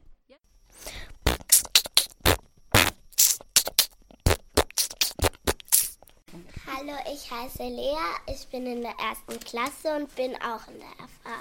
Hallo, 6.67 6.93
ich 7.11 7.31
heiße 7.31 7.63
Lea, 7.63 7.97
ich 8.27 8.47
bin 8.47 8.65
in 8.65 8.81
der 8.81 8.93
ersten 8.99 9.39
Klasse 9.39 9.95
und 9.95 10.15
bin 10.15 10.35
auch 10.35 10.67
in 10.67 10.79
der 10.79 11.07
FA. 11.07 11.35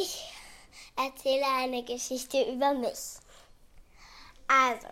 Ich 0.00 0.24
erzähle 0.96 1.44
eine 1.58 1.82
Geschichte 1.84 2.42
über 2.50 2.72
mich. 2.74 3.18
Also, 4.46 4.88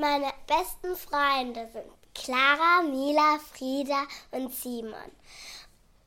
meine 0.00 0.32
besten 0.46 0.96
Freunde 0.96 1.68
sind 1.72 1.92
Clara, 2.14 2.82
Mila, 2.82 3.38
Frieda 3.52 4.06
und 4.30 4.52
Simon. 4.54 5.12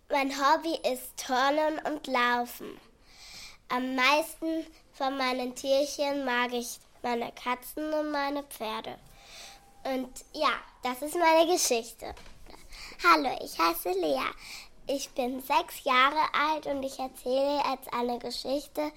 Mein 0.10 0.32
Hobby 0.32 0.80
ist 0.92 1.16
Turnen 1.18 1.80
und 1.86 2.08
Laufen. 2.08 2.80
Am 3.70 3.96
meisten 3.96 4.66
von 4.94 5.16
meinen 5.18 5.54
Tierchen 5.54 6.26
mag 6.26 6.52
ich 6.54 6.80
meine 7.04 7.32
Katzen 7.34 7.94
und 7.94 8.12
meine 8.12 8.44
Pferde. 8.44 8.98
Und 9.84 10.10
ja, 10.34 10.54
das 10.82 11.02
ist 11.04 11.16
meine 11.16 11.52
Geschichte. 11.52 12.16
Hallo, 13.04 13.38
ich 13.44 13.60
heiße 13.60 13.92
Lea. 13.92 14.26
Ich 14.88 15.10
bin 15.12 15.42
sechs 15.42 15.84
Jahre 15.84 16.24
alt 16.34 16.66
und 16.66 16.82
ich 16.84 16.98
erzähle 16.98 17.62
jetzt 17.72 17.94
eine 17.94 18.18
Geschichte 18.18 18.92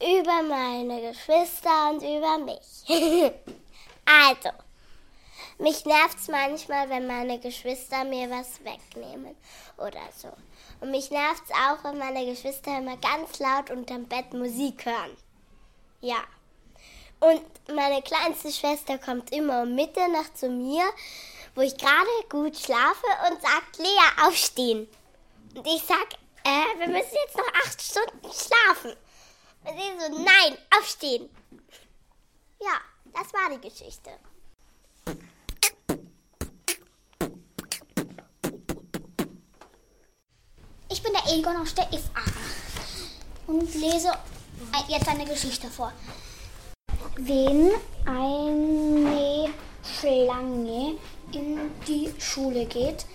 über 0.00 0.42
meine 0.42 1.10
Geschwister 1.10 1.90
und 1.90 2.02
über 2.02 2.38
mich. 2.38 2.84
also, 4.04 4.50
mich 5.58 5.84
nervt 5.84 6.18
es 6.18 6.28
manchmal, 6.28 6.88
wenn 6.88 7.06
meine 7.06 7.38
Geschwister 7.38 8.04
mir 8.04 8.28
was 8.30 8.64
wegnehmen 8.64 9.36
oder 9.76 10.02
so. 10.16 10.28
Und 10.80 10.90
mich 10.90 11.10
nervt 11.10 11.44
es 11.44 11.54
auch, 11.54 11.84
wenn 11.84 11.98
meine 11.98 12.26
Geschwister 12.26 12.78
immer 12.78 12.96
ganz 12.96 13.38
laut 13.38 13.70
unterm 13.70 14.06
Bett 14.06 14.32
Musik 14.32 14.84
hören. 14.84 15.16
Ja. 16.00 16.24
Und 17.20 17.42
meine 17.72 18.02
kleinste 18.02 18.50
Schwester 18.50 18.98
kommt 18.98 19.30
immer 19.30 19.62
um 19.62 19.76
Mitternacht 19.76 20.36
zu 20.36 20.48
mir, 20.48 20.82
wo 21.54 21.60
ich 21.60 21.76
gerade 21.76 22.28
gut 22.28 22.56
schlafe 22.56 23.06
und 23.30 23.40
sagt, 23.40 23.78
Lea, 23.78 24.26
aufstehen. 24.26 24.88
Und 25.54 25.66
ich 25.66 25.82
sag, 25.84 26.14
äh, 26.44 26.78
wir 26.78 26.88
müssen 26.88 27.14
jetzt 27.24 27.36
noch 27.36 27.46
acht 27.64 27.80
Stunden 27.80 28.32
schlafen. 28.32 28.96
Und 29.64 29.78
sie 29.78 30.00
so, 30.00 30.24
nein, 30.24 30.58
aufstehen. 30.76 31.30
Ja, 32.60 32.80
das 33.14 33.32
war 33.32 33.50
die 33.50 33.68
Geschichte. 33.68 34.10
Ich 40.90 41.02
bin 41.02 41.12
der 41.12 41.32
Egon 41.32 41.56
aus 41.56 41.74
der 41.74 41.86
FA 41.86 42.22
und 43.46 43.74
lese 43.74 44.12
jetzt 44.88 45.08
eine 45.08 45.24
Geschichte 45.24 45.68
vor. 45.68 45.92
Wenn 47.16 47.70
eine 48.04 49.52
Schlange 49.82 50.96
in 51.32 51.70
die 51.86 52.12
Schule 52.18 52.66
geht, 52.66 53.06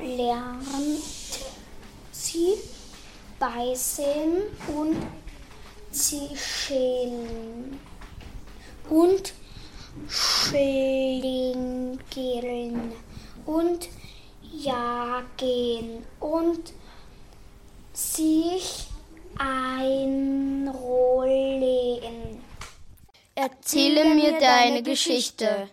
lernt 0.00 1.02
sie 2.12 2.54
beißen 3.38 4.42
und 4.68 4.96
zischen 5.90 7.78
und 8.88 9.32
schlingen 10.08 11.98
und 13.46 13.88
jagen 14.52 16.04
und 16.20 16.72
sich 17.92 18.88
einrollen. 19.38 20.74
Erzähle 23.34 24.14
mir 24.14 24.38
deine 24.38 24.82
Geschichte. 24.82 25.68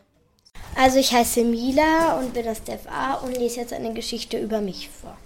Also 0.75 0.99
ich 0.99 1.13
heiße 1.13 1.43
Mila 1.43 2.17
und 2.19 2.33
bin 2.33 2.47
aus 2.47 2.63
der 2.63 2.79
FA 2.79 3.15
und 3.15 3.37
lese 3.37 3.59
jetzt 3.61 3.73
eine 3.73 3.93
Geschichte 3.93 4.39
über 4.39 4.61
mich 4.61 4.89
vor. 4.89 5.17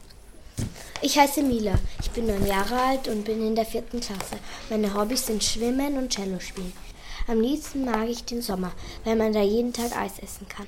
Ich 1.01 1.19
heiße 1.19 1.43
Mila, 1.43 1.75
ich 2.01 2.09
bin 2.11 2.25
neun 2.25 2.45
Jahre 2.47 2.81
alt 2.81 3.07
und 3.07 3.25
bin 3.25 3.45
in 3.45 3.55
der 3.55 3.65
vierten 3.65 3.99
Klasse. 3.99 4.37
Meine 4.69 4.93
Hobbys 4.93 5.27
sind 5.27 5.43
Schwimmen 5.43 5.97
und 5.97 6.11
Cello 6.13 6.39
spielen. 6.39 6.73
Am 7.27 7.41
liebsten 7.41 7.85
mag 7.85 8.07
ich 8.07 8.23
den 8.23 8.43
Sommer, 8.43 8.71
weil 9.03 9.15
man 9.15 9.33
da 9.33 9.41
jeden 9.41 9.73
Tag 9.73 9.97
Eis 9.97 10.19
essen 10.19 10.47
kann. 10.47 10.67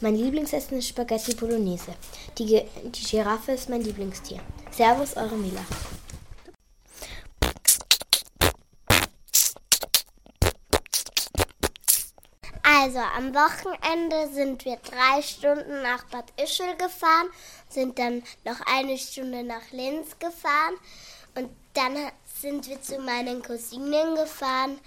Mein 0.00 0.16
Lieblingsessen 0.16 0.78
ist 0.78 0.88
Spaghetti 0.88 1.34
Bolognese. 1.34 1.94
Die, 2.38 2.62
die 2.84 3.04
Giraffe 3.04 3.52
ist 3.52 3.68
mein 3.68 3.82
Lieblingstier. 3.82 4.40
Servus, 4.70 5.16
eure 5.18 5.36
Mila. 5.36 5.60
Also 12.62 13.00
am 13.00 13.34
Wochenende 13.34 14.32
sind 14.32 14.64
wir 14.64 14.76
drei 14.76 15.20
Stunden 15.20 15.82
nach 15.82 16.04
Bad 16.04 16.32
Ischl 16.42 16.74
gefahren, 16.76 17.28
sind 17.68 17.98
dann 17.98 18.22
noch 18.46 18.60
eine 18.66 18.96
Stunde 18.96 19.42
nach 19.42 19.72
Linz 19.72 20.18
gefahren 20.18 20.74
und 21.34 21.50
dann 21.74 21.96
sind 22.40 22.66
wir 22.66 22.80
zu 22.80 22.98
meinen 22.98 23.42
Cousinen 23.42 24.14
gefahren 24.14 24.78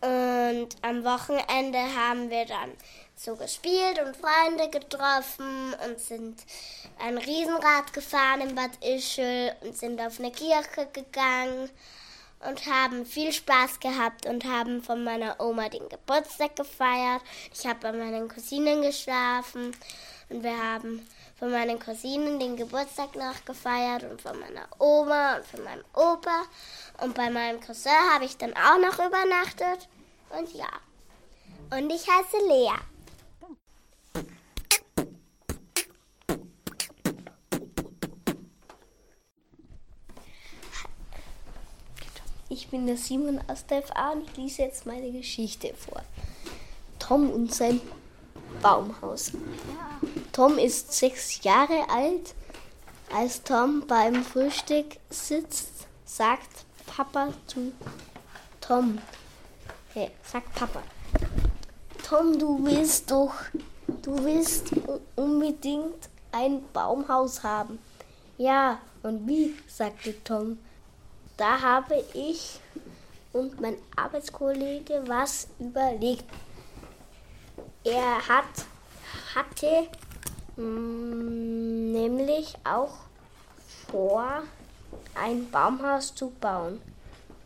Und 0.00 0.68
am 0.82 1.04
Wochenende 1.04 1.78
haben 1.78 2.30
wir 2.30 2.46
dann 2.46 2.72
so 3.16 3.34
gespielt 3.34 3.98
und 4.04 4.16
Freunde 4.16 4.70
getroffen 4.70 5.74
und 5.84 5.98
sind 5.98 6.36
ein 7.00 7.18
Riesenrad 7.18 7.92
gefahren 7.92 8.42
in 8.42 8.54
Bad 8.54 8.70
Ischl 8.84 9.52
und 9.62 9.76
sind 9.76 10.00
auf 10.00 10.20
eine 10.20 10.30
Kirche 10.30 10.86
gegangen 10.92 11.68
und 12.48 12.66
haben 12.66 13.04
viel 13.04 13.32
Spaß 13.32 13.80
gehabt 13.80 14.26
und 14.26 14.44
haben 14.44 14.82
von 14.84 15.02
meiner 15.02 15.40
Oma 15.40 15.68
den 15.68 15.88
Geburtstag 15.88 16.54
gefeiert. 16.54 17.22
Ich 17.52 17.66
habe 17.66 17.80
bei 17.80 17.92
meinen 17.92 18.28
Cousinen 18.28 18.82
geschlafen 18.82 19.72
und 20.28 20.44
wir 20.44 20.56
haben 20.56 21.04
von 21.38 21.52
meinen 21.52 21.78
Cousinen 21.78 22.40
den 22.40 22.56
Geburtstag 22.56 23.14
noch 23.14 23.44
gefeiert 23.44 24.02
und 24.02 24.20
von 24.20 24.38
meiner 24.40 24.66
Oma 24.78 25.36
und 25.36 25.46
von 25.46 25.62
meinem 25.62 25.84
Opa. 25.94 26.42
Und 27.00 27.14
bei 27.14 27.30
meinem 27.30 27.60
Cousin 27.60 27.92
habe 28.12 28.24
ich 28.24 28.36
dann 28.36 28.52
auch 28.54 28.78
noch 28.78 28.98
übernachtet. 28.98 29.88
Und 30.36 30.52
ja. 30.52 30.68
Und 31.70 31.90
ich 31.90 32.08
heiße 32.08 32.38
Lea. 32.48 32.72
Ich 42.50 42.68
bin 42.68 42.86
der 42.86 42.96
Simon 42.96 43.40
aus 43.46 43.64
der 43.66 43.82
FA 43.82 44.10
und 44.12 44.28
ich 44.28 44.36
lese 44.36 44.62
jetzt 44.62 44.86
meine 44.86 45.12
Geschichte 45.12 45.72
vor. 45.74 46.02
Tom 46.98 47.30
und 47.30 47.54
sein 47.54 47.80
Baumhaus. 48.60 49.32
Tom 50.32 50.58
ist 50.58 50.92
sechs 50.92 51.42
Jahre 51.42 51.88
alt. 51.90 52.34
Als 53.14 53.42
Tom 53.42 53.86
beim 53.86 54.22
Frühstück 54.22 54.98
sitzt, 55.10 55.86
sagt 56.04 56.64
Papa 56.86 57.32
zu 57.46 57.72
Tom. 58.60 58.98
Hey, 59.94 60.10
sagt 60.22 60.54
Papa. 60.54 60.82
Tom, 62.06 62.38
du 62.38 62.64
willst 62.64 63.10
doch, 63.10 63.34
du 64.02 64.24
willst 64.24 64.72
unbedingt 65.16 66.08
ein 66.32 66.62
Baumhaus 66.72 67.42
haben. 67.42 67.78
Ja, 68.36 68.80
und 69.02 69.26
wie? 69.26 69.54
sagte 69.66 70.22
Tom. 70.24 70.58
Da 71.36 71.60
habe 71.60 72.04
ich 72.14 72.60
und 73.32 73.60
mein 73.60 73.76
Arbeitskollege 73.96 75.02
was 75.06 75.48
überlegt. 75.58 76.24
Er 77.84 78.28
hat, 78.28 78.66
hatte 79.34 79.88
nämlich 80.58 82.54
auch 82.64 82.94
vor, 83.90 84.42
ein 85.14 85.50
Baumhaus 85.50 86.14
zu 86.14 86.30
bauen. 86.30 86.80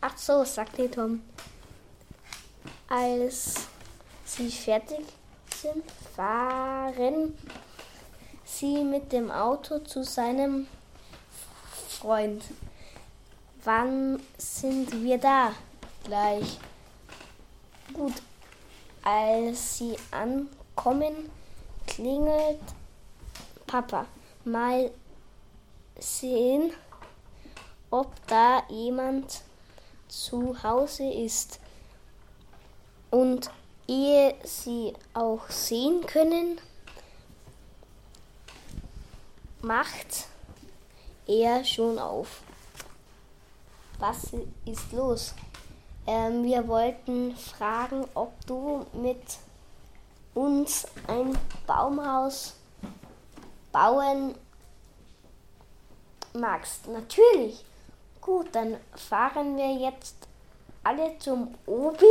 Ach 0.01 0.17
so, 0.17 0.43
sagte 0.43 0.89
Tom. 0.89 1.21
Als 2.89 3.67
sie 4.25 4.51
fertig 4.51 5.05
sind, 5.55 5.83
fahren 6.15 7.37
sie 8.45 8.83
mit 8.83 9.11
dem 9.11 9.31
Auto 9.31 9.79
zu 9.79 10.03
seinem 10.03 10.67
Freund. 11.89 12.43
Wann 13.63 14.19
sind 14.37 15.03
wir 15.03 15.17
da? 15.17 15.53
Gleich. 16.03 16.59
Gut. 17.93 18.13
Als 19.03 19.77
sie 19.77 19.95
ankommen, 20.11 21.29
klingelt 21.87 22.59
Papa. 23.73 24.05
Mal 24.45 24.91
sehen, 25.97 26.73
ob 27.89 28.11
da 28.27 28.61
jemand 28.69 29.41
zu 30.07 30.61
Hause 30.61 31.11
ist. 31.11 31.59
Und 33.09 33.49
ehe 33.87 34.35
sie 34.43 34.93
auch 35.15 35.49
sehen 35.49 36.05
können, 36.05 36.61
macht 39.63 40.27
er 41.25 41.65
schon 41.65 41.97
auf. 41.97 42.43
Was 43.97 44.33
ist 44.65 44.91
los? 44.91 45.33
Ähm, 46.05 46.43
wir 46.43 46.67
wollten 46.67 47.35
fragen, 47.35 48.05
ob 48.13 48.33
du 48.45 48.85
mit 48.93 49.39
uns 50.35 50.85
ein 51.07 51.35
Baumhaus 51.65 52.53
bauen 53.73 54.35
magst. 56.33 56.87
Natürlich. 56.87 57.65
Gut, 58.21 58.47
dann 58.53 58.77
fahren 58.95 59.57
wir 59.57 59.73
jetzt 59.73 60.15
alle 60.83 61.17
zum 61.19 61.53
Obi. 61.65 62.05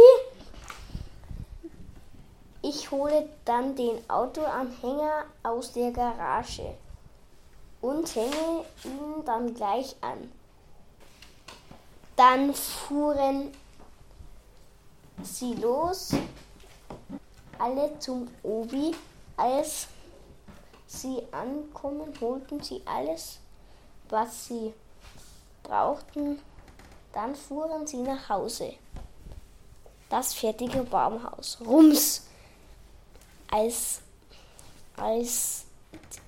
Ich 2.60 2.90
hole 2.90 3.28
dann 3.44 3.74
den 3.74 3.98
Autoanhänger 4.10 5.24
aus 5.42 5.72
der 5.72 5.90
Garage 5.90 6.74
und 7.80 8.14
hänge 8.14 8.64
ihn 8.84 9.24
dann 9.24 9.54
gleich 9.54 9.96
an. 10.00 10.30
Dann 12.14 12.54
fuhren 12.54 13.52
sie 15.22 15.54
los, 15.54 16.10
alle 17.58 17.98
zum 17.98 18.28
Obi. 18.42 18.94
Als 19.36 19.88
sie 20.92 21.22
ankommen, 21.32 22.12
holten 22.20 22.62
sie 22.62 22.82
alles, 22.84 23.38
was 24.08 24.46
sie 24.46 24.74
brauchten. 25.62 26.38
Dann 27.12 27.34
fuhren 27.34 27.86
sie 27.86 27.98
nach 27.98 28.28
Hause. 28.28 28.74
Das 30.08 30.34
fertige 30.34 30.82
Baumhaus. 30.82 31.58
Rums! 31.66 32.26
Als, 33.50 34.00
als 34.96 35.64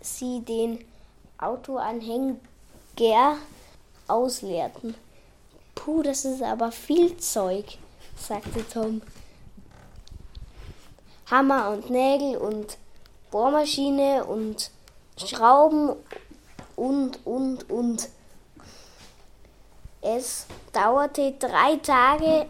sie 0.00 0.40
den 0.40 0.84
Autoanhänger 1.38 2.36
ausleerten. 4.08 4.94
Puh, 5.74 6.02
das 6.02 6.24
ist 6.24 6.42
aber 6.42 6.70
viel 6.70 7.16
Zeug, 7.16 7.78
sagte 8.16 8.66
Tom. 8.68 9.02
Hammer 11.30 11.70
und 11.70 11.90
Nägel 11.90 12.36
und 12.36 12.76
Bohrmaschine 13.34 14.24
und 14.26 14.70
Schrauben 15.16 15.96
und, 16.76 17.18
und, 17.26 17.68
und. 17.68 18.08
Es 20.00 20.46
dauerte 20.72 21.32
drei 21.32 21.74
Tage, 21.78 22.48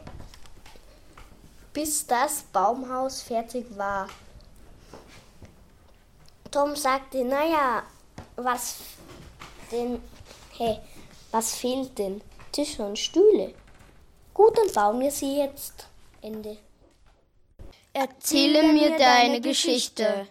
bis 1.73 2.07
das 2.07 2.42
Baumhaus 2.53 3.23
fertig 3.23 3.64
war. 3.79 4.11
Tom 6.51 6.77
sagte, 6.77 7.25
naja, 7.25 7.85
was 8.37 8.77
denn, 9.73 10.03
hey, 10.59 10.81
was 11.31 11.55
fehlt 11.55 11.99
denn? 11.99 12.20
Tische 12.53 12.85
und 12.85 12.99
Stühle. 12.99 13.55
Gut, 14.35 14.59
dann 14.59 14.70
bauen 14.75 15.01
wir 15.01 15.11
sie 15.11 15.38
jetzt. 15.38 15.87
Ende. 16.20 16.59
Erzähle 17.94 18.70
mir 18.70 18.99
deine 18.99 19.40
Geschichte. 19.40 20.27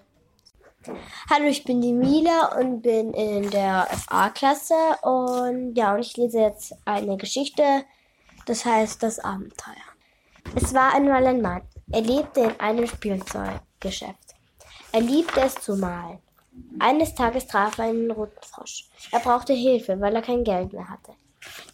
Hallo, 1.30 1.46
ich 1.46 1.63
bin 1.63 1.82
die 1.82 1.93
Mila 1.93 2.58
und 2.60 2.82
bin 2.82 3.13
in 3.13 3.50
der 3.50 3.88
FA-Klasse 3.89 4.74
und 5.02 5.76
ja, 5.76 5.93
und 5.93 6.02
ich 6.02 6.17
lese 6.17 6.39
jetzt 6.39 6.76
eine 6.84 7.15
Geschichte, 7.15 7.86
das 8.46 8.65
heißt 8.65 9.02
das 9.02 9.19
Abenteuer. 9.19 9.76
Es 10.56 10.74
war 10.74 10.93
einmal 10.93 11.26
ein 11.26 11.41
Mann. 11.41 11.62
Er 11.89 12.02
lebte 12.02 12.41
in 12.41 12.60
einem 12.60 12.88
Spielzeuggeschäft. 12.88 14.36
Er 14.91 15.02
liebte 15.02 15.41
es 15.41 15.56
zu 15.56 15.78
malen. 15.78 16.19
Eines 16.80 17.15
Tages 17.15 17.48
traf 17.48 17.78
er 17.78 17.86
einen 17.86 18.12
roten 18.12 18.41
Frosch. 18.41 18.89
Er 19.12 19.19
brauchte 19.19 19.54
Hilfe, 19.54 20.00
weil 20.02 20.15
er 20.15 20.22
kein 20.22 20.43
Geld 20.43 20.74
mehr 20.74 20.89
hatte. 20.89 21.13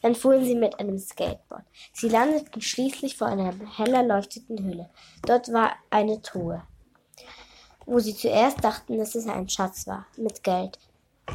Dann 0.02 0.14
fuhren 0.14 0.46
sie 0.46 0.56
mit 0.56 0.80
einem 0.80 1.00
Skateboard. 1.00 1.64
Sie 1.94 2.10
landeten 2.10 2.62
schließlich 2.62 3.18
vor 3.18 3.28
einer 3.28 3.54
hell 3.76 3.94
erleuchteten 3.94 4.64
Höhle. 4.64 4.90
Dort 5.26 5.52
war 5.52 5.72
eine 5.90 6.22
Truhe, 6.22 6.64
wo 7.90 8.00
sie 8.00 8.16
zuerst 8.16 8.64
dachten, 8.64 9.00
dass 9.00 9.16
es 9.16 9.28
ein 9.28 9.50
Schatz 9.50 9.88
war, 9.88 10.06
mit 10.16 10.44
Geld 10.44 10.78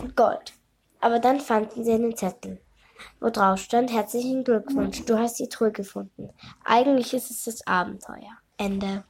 und 0.00 0.16
Gold. 0.16 0.52
Aber 1.00 1.18
dann 1.18 1.40
fanden 1.40 1.84
sie 1.84 1.92
einen 1.92 2.16
Zettel, 2.16 2.60
wo 3.20 3.28
drauf 3.28 3.58
stand, 3.58 3.92
herzlichen 3.92 4.44
Glückwunsch, 4.44 5.04
du 5.04 5.18
hast 5.18 5.40
die 5.40 5.48
Truhe 5.48 5.72
gefunden. 5.72 6.30
Eigentlich 6.64 7.12
ist 7.12 7.30
es 7.30 7.44
das 7.44 7.66
Abenteuer. 7.66 8.38
Ende. 8.56 9.04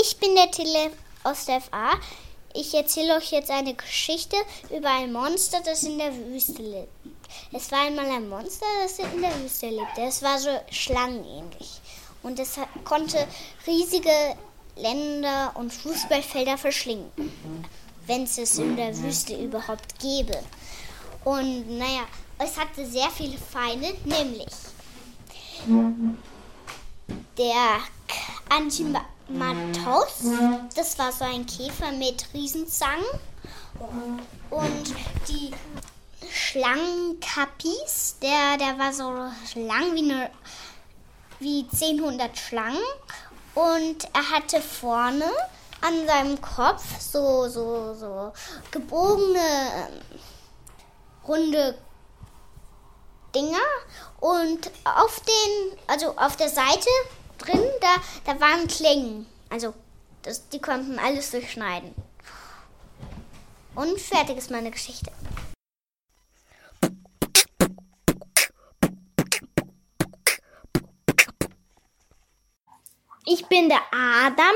Ich 0.00 0.16
bin 0.18 0.34
der 0.36 0.50
Tele 0.50 0.92
aus 1.24 1.46
der 1.46 1.60
FA. 1.60 1.94
Ich 2.54 2.72
erzähle 2.72 3.16
euch 3.16 3.32
jetzt 3.32 3.50
eine 3.50 3.74
Geschichte 3.74 4.36
über 4.70 4.90
ein 4.90 5.12
Monster, 5.12 5.60
das 5.64 5.82
in 5.82 5.98
der 5.98 6.14
Wüste 6.14 6.62
lebt. 6.62 7.13
Es 7.52 7.70
war 7.70 7.80
einmal 7.80 8.06
ein 8.06 8.28
Monster, 8.28 8.66
das 8.82 8.98
in 8.98 9.20
der 9.20 9.42
Wüste 9.42 9.68
lebte. 9.68 10.02
Es 10.02 10.22
war 10.22 10.38
so 10.38 10.50
schlangenähnlich. 10.70 11.80
Und 12.22 12.38
es 12.38 12.58
konnte 12.84 13.26
riesige 13.66 14.36
Länder 14.76 15.52
und 15.54 15.72
Fußballfelder 15.72 16.58
verschlingen, 16.58 17.10
wenn 18.06 18.24
es 18.24 18.38
es 18.38 18.58
in 18.58 18.76
der 18.76 18.96
Wüste 18.98 19.36
überhaupt 19.36 19.98
gäbe. 20.00 20.38
Und 21.24 21.78
naja, 21.78 22.06
es 22.38 22.56
hatte 22.56 22.86
sehr 22.86 23.10
viele 23.10 23.38
Feinde, 23.38 23.94
nämlich 24.04 24.48
der 27.38 27.80
Antimatos, 28.48 30.24
das 30.74 30.98
war 30.98 31.12
so 31.12 31.24
ein 31.24 31.46
Käfer 31.46 31.92
mit 31.92 32.26
Riesenzangen. 32.34 33.04
Und 34.50 34.94
die 35.28 35.50
Schlangenkapis, 36.34 38.16
der, 38.20 38.58
der 38.58 38.76
war 38.76 38.92
so 38.92 39.10
lang 39.60 39.94
wie, 39.94 40.10
eine, 40.10 40.30
wie 41.38 41.66
1000 41.72 42.36
Schlangen. 42.36 42.82
Und 43.54 44.08
er 44.12 44.30
hatte 44.30 44.60
vorne 44.60 45.30
an 45.80 46.06
seinem 46.06 46.40
Kopf 46.40 46.82
so, 46.98 47.48
so, 47.48 47.94
so 47.94 48.32
gebogene, 48.72 49.38
ähm, 49.38 50.18
runde 51.26 51.78
Dinger. 53.32 53.58
Und 54.18 54.70
auf 54.84 55.20
den, 55.20 55.78
also 55.86 56.16
auf 56.16 56.36
der 56.36 56.48
Seite 56.48 56.90
drin, 57.38 57.62
da, 57.80 58.32
da 58.32 58.40
waren 58.40 58.66
Klingen. 58.66 59.26
Also 59.50 59.72
das, 60.22 60.48
die 60.48 60.60
konnten 60.60 60.98
alles 60.98 61.30
durchschneiden. 61.30 61.94
Und 63.76 64.00
fertig 64.00 64.38
ist 64.38 64.50
meine 64.50 64.72
Geschichte. 64.72 65.12
Ich 73.26 73.46
bin 73.46 73.68
der 73.68 73.80
Adam 73.90 74.54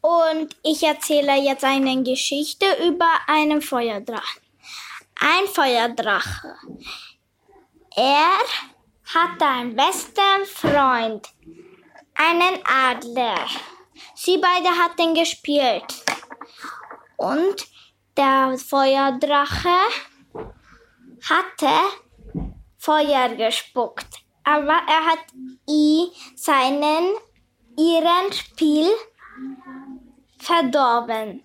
und 0.00 0.56
ich 0.62 0.82
erzähle 0.82 1.36
jetzt 1.36 1.64
eine 1.64 2.02
Geschichte 2.02 2.66
über 2.86 3.08
einen 3.26 3.60
Feuerdrachen. 3.60 4.42
Ein 5.18 5.46
Feuerdrache. 5.48 6.54
Er 7.96 8.38
hatte 9.14 9.44
einen 9.44 9.74
besten 9.74 10.44
Freund, 10.44 11.28
einen 12.14 12.58
Adler. 12.64 13.46
Sie 14.14 14.38
beide 14.38 14.68
hatten 14.68 15.14
gespielt. 15.14 16.04
Und 17.16 17.66
der 18.16 18.56
Feuerdrache 18.58 19.78
hatte 21.28 21.70
Feuer 22.78 23.30
gespuckt. 23.30 24.22
Aber 24.44 24.80
er 24.88 25.06
hat 25.06 25.24
i 25.68 26.06
seinen, 26.36 27.16
ihren 27.76 28.32
Spiel 28.32 28.90
verdorben. 30.38 31.44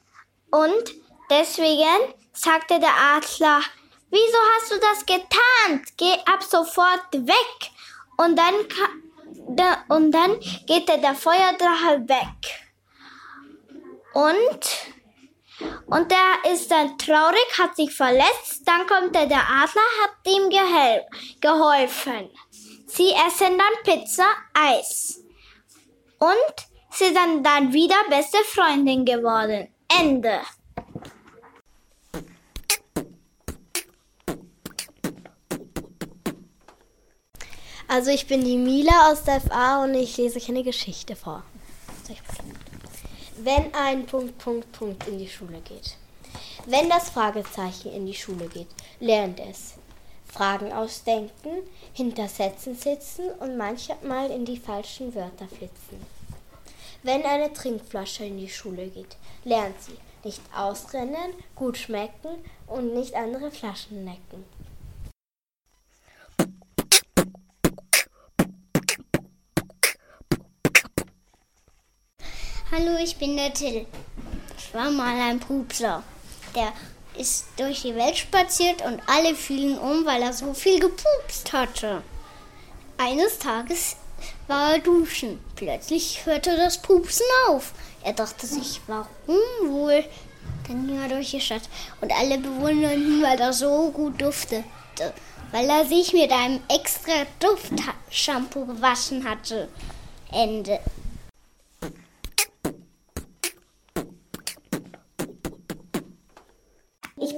Und 0.50 0.96
deswegen 1.30 2.14
sagte 2.34 2.80
der 2.80 2.94
Adler, 2.96 3.62
wieso 4.10 4.38
hast 4.56 4.72
du 4.72 4.80
das 4.80 5.06
getan? 5.06 5.86
Geh 5.98 6.14
ab 6.26 6.44
sofort 6.44 7.14
weg. 7.14 7.72
Und 8.18 8.38
dann, 8.38 8.54
und 9.90 10.12
dann 10.12 10.40
geht 10.68 10.88
der 10.88 11.16
Feuerdrache 11.16 12.08
weg. 12.08 12.62
Und 14.14 14.92
und 15.88 16.10
der 16.10 16.52
ist 16.52 16.72
dann 16.72 16.98
traurig, 16.98 17.46
hat 17.60 17.76
sich 17.76 17.94
verletzt. 17.94 18.64
Dann 18.66 18.88
kommt 18.88 19.14
der 19.14 19.26
Adler, 19.26 19.82
hat 20.02 20.16
ihm 20.26 20.50
geholfen. 21.40 22.30
Sie 22.88 23.12
essen 23.12 23.58
dann 23.58 23.84
Pizza, 23.84 24.26
Eis. 24.54 25.22
Und 26.22 26.56
sie 26.92 27.06
sind 27.06 27.44
dann 27.44 27.74
wieder 27.74 27.96
beste 28.08 28.38
Freundin 28.46 29.06
geworden. 29.06 29.68
Ende. 30.00 30.42
Also 37.88 38.12
ich 38.12 38.28
bin 38.28 38.46
die 38.46 38.56
Mila 38.56 39.12
aus 39.12 39.24
der 39.24 39.42
FA 39.42 39.84
und 39.84 39.96
ich 39.96 40.16
lese 40.18 40.38
euch 40.38 40.48
eine 40.48 40.64
Geschichte 40.64 41.16
vor. 41.16 41.44
Wenn 43.38 43.74
ein 43.74 44.06
Punkt, 44.06 44.38
Punkt, 44.38 44.72
Punkt 44.74 45.08
in 45.08 45.18
die 45.18 45.28
Schule 45.28 45.60
geht. 45.62 45.98
Wenn 46.68 46.88
das 46.88 47.10
Fragezeichen 47.10 47.92
in 47.92 48.06
die 48.06 48.14
Schule 48.14 48.48
geht, 48.48 48.68
lernt 49.00 49.40
es. 49.40 49.74
Fragen 50.32 50.72
ausdenken, 50.72 51.64
hinter 51.94 52.30
Sätzen 52.30 52.76
sitzen 52.76 53.30
und 53.40 53.58
manchmal 53.58 54.32
in 54.32 54.46
die 54.46 54.58
falschen 54.58 55.14
Wörter 55.14 55.48
flitzen. 55.48 56.00
Wenn 57.04 57.24
eine 57.24 57.52
Trinkflasche 57.52 58.24
in 58.24 58.38
die 58.38 58.50
Schule 58.50 58.88
geht, 58.88 59.18
lernt 59.44 59.82
sie 59.82 59.98
nicht 60.24 60.42
ausrennen, 60.56 61.34
gut 61.56 61.78
schmecken 61.78 62.36
und 62.68 62.94
nicht 62.94 63.14
andere 63.14 63.52
Flaschen 63.52 64.06
necken. 64.06 64.46
Hallo, 72.72 72.98
ich 73.04 73.18
bin 73.18 73.36
der 73.36 73.54
Till. 73.54 73.86
Ich 74.58 74.74
war 74.74 74.90
mal 74.92 75.20
ein 75.20 75.42
Pupser. 75.42 76.04
Der 76.56 76.72
ist 77.22 77.46
durch 77.58 77.84
die 77.84 77.96
Welt 77.96 78.18
spaziert 78.18 78.82
und 78.82 79.00
alle 79.06 79.36
fielen 79.36 79.78
um, 79.78 80.06
weil 80.06 80.22
er 80.24 80.34
so 80.34 80.54
viel 80.54 80.80
gepupst 80.80 81.54
hatte. 81.54 82.02
Eines 82.98 83.38
Tages 83.38 83.96
war 84.48 84.74
er 84.74 84.80
duschen. 84.80 85.40
Plötzlich 85.56 86.26
hörte 86.26 86.58
das 86.58 86.82
Pupsen 86.82 87.26
auf. 87.48 87.74
Er 88.04 88.14
dachte 88.14 88.48
sich, 88.48 88.82
warum 88.88 89.06
wohl? 89.68 90.04
Dann 90.68 90.88
ging 90.88 91.00
er 91.00 91.10
durch 91.10 91.32
die 91.32 91.42
Stadt 91.42 91.70
und 92.02 92.12
alle 92.12 92.40
bewunderten 92.40 93.02
ihn, 93.02 93.24
weil 93.24 93.40
er 93.40 93.54
so 93.54 93.92
gut 93.92 94.20
duftete. 94.20 94.64
Weil 95.52 95.70
er 95.70 95.86
sich 95.86 96.14
mit 96.14 96.32
einem 96.32 96.62
extra 96.70 97.26
Duftshampoo 97.40 98.66
gewaschen 98.66 99.30
hatte. 99.30 99.68
Ende. 100.32 100.80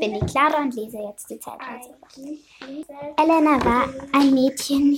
Bin 0.03 0.19
die 0.19 0.25
Clara 0.25 0.61
und 0.61 0.75
lese 0.75 0.97
jetzt 0.97 1.29
die 1.29 1.39
Zeitreise. 1.39 1.95
Elena 3.17 3.63
war 3.63 3.87
ein 4.11 4.33
Mädchen 4.33 4.97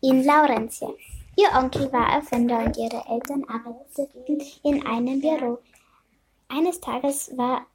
in 0.00 0.24
Laurentia. 0.24 0.88
Ihr 1.36 1.48
Onkel 1.54 1.92
war 1.92 2.14
Erfinder 2.14 2.60
und 2.60 2.74
ihre 2.78 3.04
Eltern 3.06 3.44
arbeiteten 3.44 4.40
in 4.62 4.86
einem 4.86 5.20
Büro. 5.20 5.58
Eines 6.48 6.80
Tages 6.80 7.36
war 7.36 7.66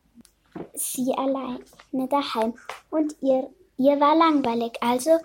sie 0.74 1.14
alleine 1.16 2.08
daheim 2.10 2.56
und 2.90 3.16
ihr, 3.22 3.52
ihr 3.78 4.00
war 4.00 4.16
langweilig, 4.16 4.72
also 4.82 5.20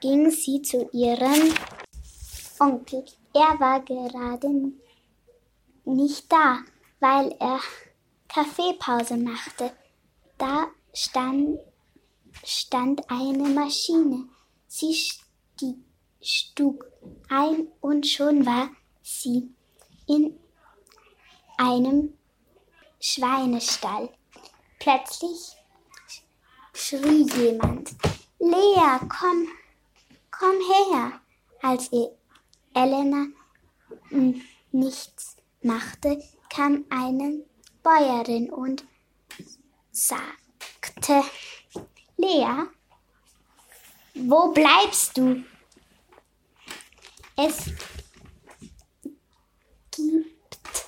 ging 0.00 0.28
sie 0.30 0.60
zu 0.62 0.88
ihrem 0.92 1.54
Onkel. 2.58 3.04
Er 3.32 3.60
war 3.60 3.80
gerade 3.80 4.72
nicht 5.84 6.32
da, 6.32 6.58
weil 6.98 7.32
er 7.38 7.60
Kaffeepause 8.28 9.16
machte. 9.16 9.70
Da 10.36 10.66
stand, 10.96 11.58
stand 12.42 13.02
eine 13.10 13.48
Maschine. 13.48 14.28
Sie 14.66 14.94
stieg, 14.94 16.84
ein 17.28 17.68
und 17.80 18.06
schon 18.06 18.46
war 18.46 18.70
sie 19.02 19.50
in 20.08 20.38
einem 21.58 22.14
Schweinestall. 22.98 24.08
Plötzlich 24.78 25.56
schrie 26.72 27.26
jemand, 27.36 27.90
Lea, 28.38 28.98
komm, 29.08 29.48
komm 30.30 30.56
her. 30.72 31.20
Als 31.62 31.92
ihr 31.92 32.16
Elena 32.74 33.26
nichts 34.72 35.36
machte, 35.62 36.22
kam 36.48 36.84
eine 36.90 37.44
Bäuerin 37.82 38.50
und 38.50 38.84
sagte, 40.86 41.22
Lea, 42.16 42.66
wo 44.14 44.52
bleibst 44.52 45.16
du? 45.16 45.44
Es 47.36 47.66
gibt 49.90 50.86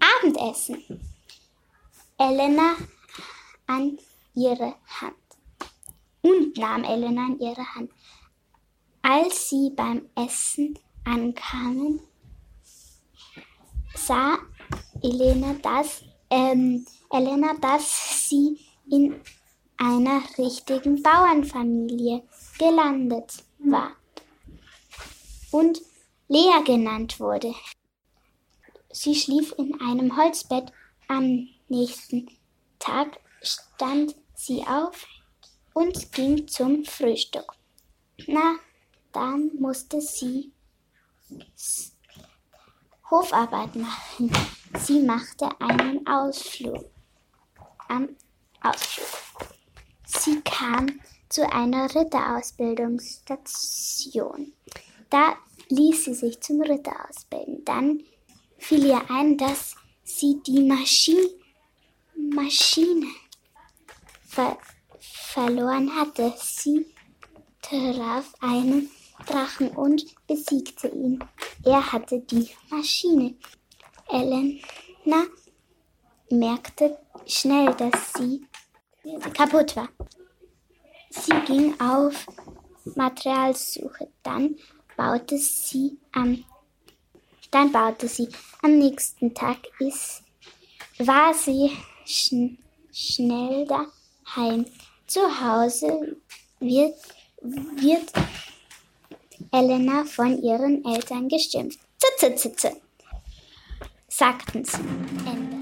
Abendessen. 0.00 1.00
Elena 2.18 2.76
an 3.66 3.98
ihre 4.34 4.76
Hand 5.00 5.16
und 6.22 6.56
nahm 6.56 6.84
Elena 6.84 7.26
an 7.26 7.40
ihre 7.40 7.74
Hand. 7.74 7.90
Als 9.02 9.48
sie 9.48 9.70
beim 9.74 10.08
Essen 10.14 10.78
ankamen, 11.04 12.00
sah 13.94 14.38
Elena, 15.02 15.54
dass 15.54 16.04
ähm, 16.30 16.86
Elena, 17.10 17.54
dass 17.54 18.28
sie 18.28 18.60
in 18.92 19.18
einer 19.78 20.22
richtigen 20.36 21.02
Bauernfamilie 21.02 22.22
gelandet 22.58 23.42
war 23.58 23.96
und 25.50 25.80
Lea 26.28 26.62
genannt 26.64 27.18
wurde. 27.18 27.54
Sie 28.90 29.14
schlief 29.14 29.54
in 29.56 29.80
einem 29.80 30.14
Holzbett. 30.16 30.70
Am 31.08 31.48
nächsten 31.68 32.28
Tag 32.78 33.18
stand 33.40 34.14
sie 34.34 34.62
auf 34.66 35.06
und 35.72 36.12
ging 36.12 36.46
zum 36.46 36.84
Frühstück. 36.84 37.50
Na, 38.26 38.56
dann 39.12 39.52
musste 39.58 40.02
sie 40.02 40.52
Hofarbeit 43.10 43.74
machen. 43.74 44.30
Sie 44.78 45.00
machte 45.00 45.48
einen 45.60 46.06
Ausflug 46.06 46.84
am 47.88 48.16
Auszug. 48.64 49.04
Sie 50.04 50.40
kam 50.42 51.00
zu 51.28 51.48
einer 51.50 51.92
Ritterausbildungsstation. 51.94 54.52
Da 55.10 55.36
ließ 55.68 56.04
sie 56.04 56.14
sich 56.14 56.40
zum 56.40 56.60
Ritter 56.60 56.94
ausbilden. 57.08 57.64
Dann 57.64 58.02
fiel 58.58 58.86
ihr 58.86 59.10
ein, 59.10 59.36
dass 59.38 59.74
sie 60.04 60.40
die 60.46 60.62
Maschine, 60.62 61.28
Maschine 62.14 63.08
ver 64.24 64.56
verloren 65.00 65.92
hatte. 65.96 66.32
Sie 66.38 66.86
traf 67.62 68.32
einen 68.40 68.88
Drachen 69.26 69.70
und 69.70 70.04
besiegte 70.26 70.88
ihn. 70.88 71.24
Er 71.64 71.92
hatte 71.92 72.20
die 72.20 72.50
Maschine. 72.68 73.34
Elena 74.08 75.24
merkte 76.30 76.98
schnell, 77.26 77.74
dass 77.74 78.12
sie 78.14 78.46
kaputt 79.34 79.76
war. 79.76 79.88
Sie 81.10 81.32
ging 81.46 81.78
auf 81.80 82.26
Materialsuche. 82.94 84.08
Dann 84.22 84.56
baute 84.96 85.38
sie 85.38 85.98
am 86.12 86.44
dann 87.52 87.70
baute 87.70 88.08
sie. 88.08 88.28
Am 88.62 88.78
nächsten 88.78 89.34
Tag 89.34 89.58
ist, 89.78 90.22
war 90.98 91.32
sie 91.34 91.70
schn 92.04 92.58
schnell 92.92 93.66
daheim. 93.66 94.66
Zu 95.06 95.20
Hause 95.20 96.16
wird, 96.60 96.94
wird 97.40 98.12
Elena 99.50 100.04
von 100.04 100.42
ihren 100.42 100.84
Eltern 100.84 101.28
geschimpft. 101.28 101.78
Z, 101.98 102.38
z, 102.38 102.38
z, 102.38 102.60
z 102.60 102.82
sagten 104.08 104.64
sie. 104.64 104.78
Ende. 105.26 105.61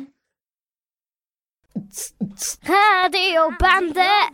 Radio 2.66 3.50
Bandit. 3.58 4.30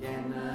Yeah, 0.00 0.20
uh, 0.34 0.51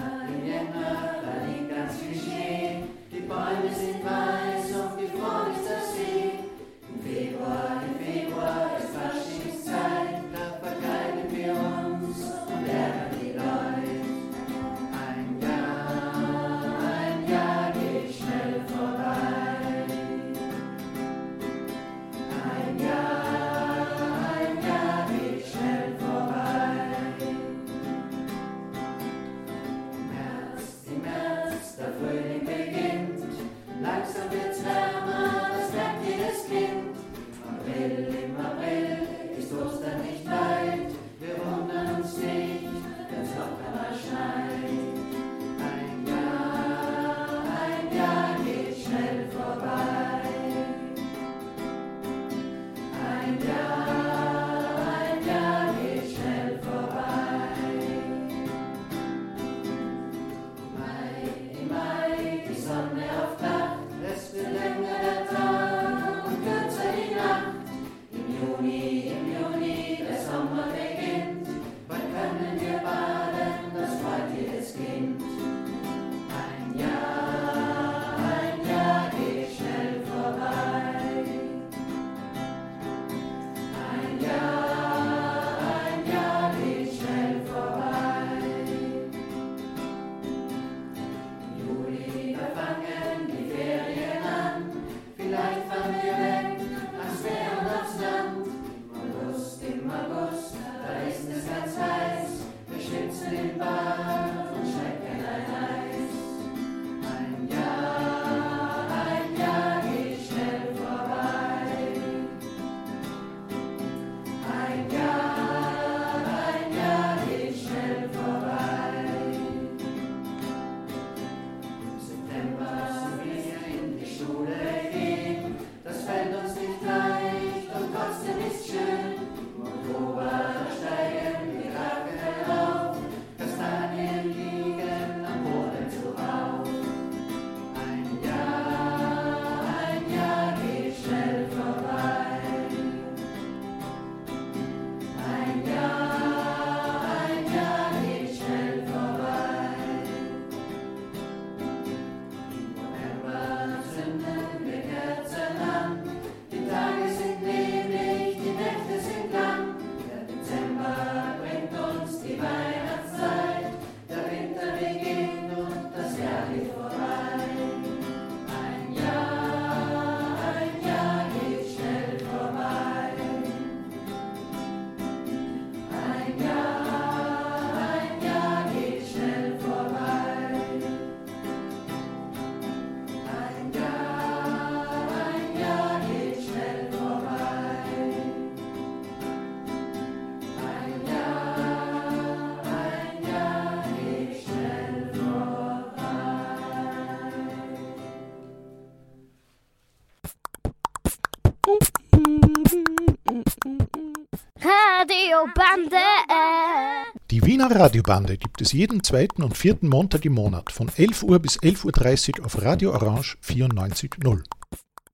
Wiener 207.58 207.76
Radiobande 207.76 208.38
gibt 208.38 208.62
es 208.62 208.72
jeden 208.72 209.04
zweiten 209.04 209.42
und 209.42 209.58
vierten 209.58 209.90
Montag 209.90 210.24
im 210.26 210.34
Monat 210.34 210.72
von 210.72 210.92
11 210.96 211.24
Uhr 211.24 211.40
bis 211.40 211.58
11.30 211.60 212.38
Uhr 212.40 212.46
auf 212.46 212.62
Radio 212.62 212.92
Orange 212.92 213.36
94.0. 213.44 214.44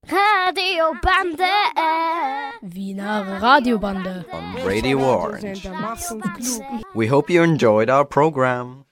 Radiobande! 0.04 1.46
Wiener 2.62 3.42
Radiobande! 3.42 4.26
On 4.34 4.62
Radio 4.62 5.00
Orange. 5.00 5.64
We 6.94 7.10
hope 7.10 7.32
you 7.32 7.44
enjoyed 7.44 7.90
our 7.90 8.04
program. 8.04 8.83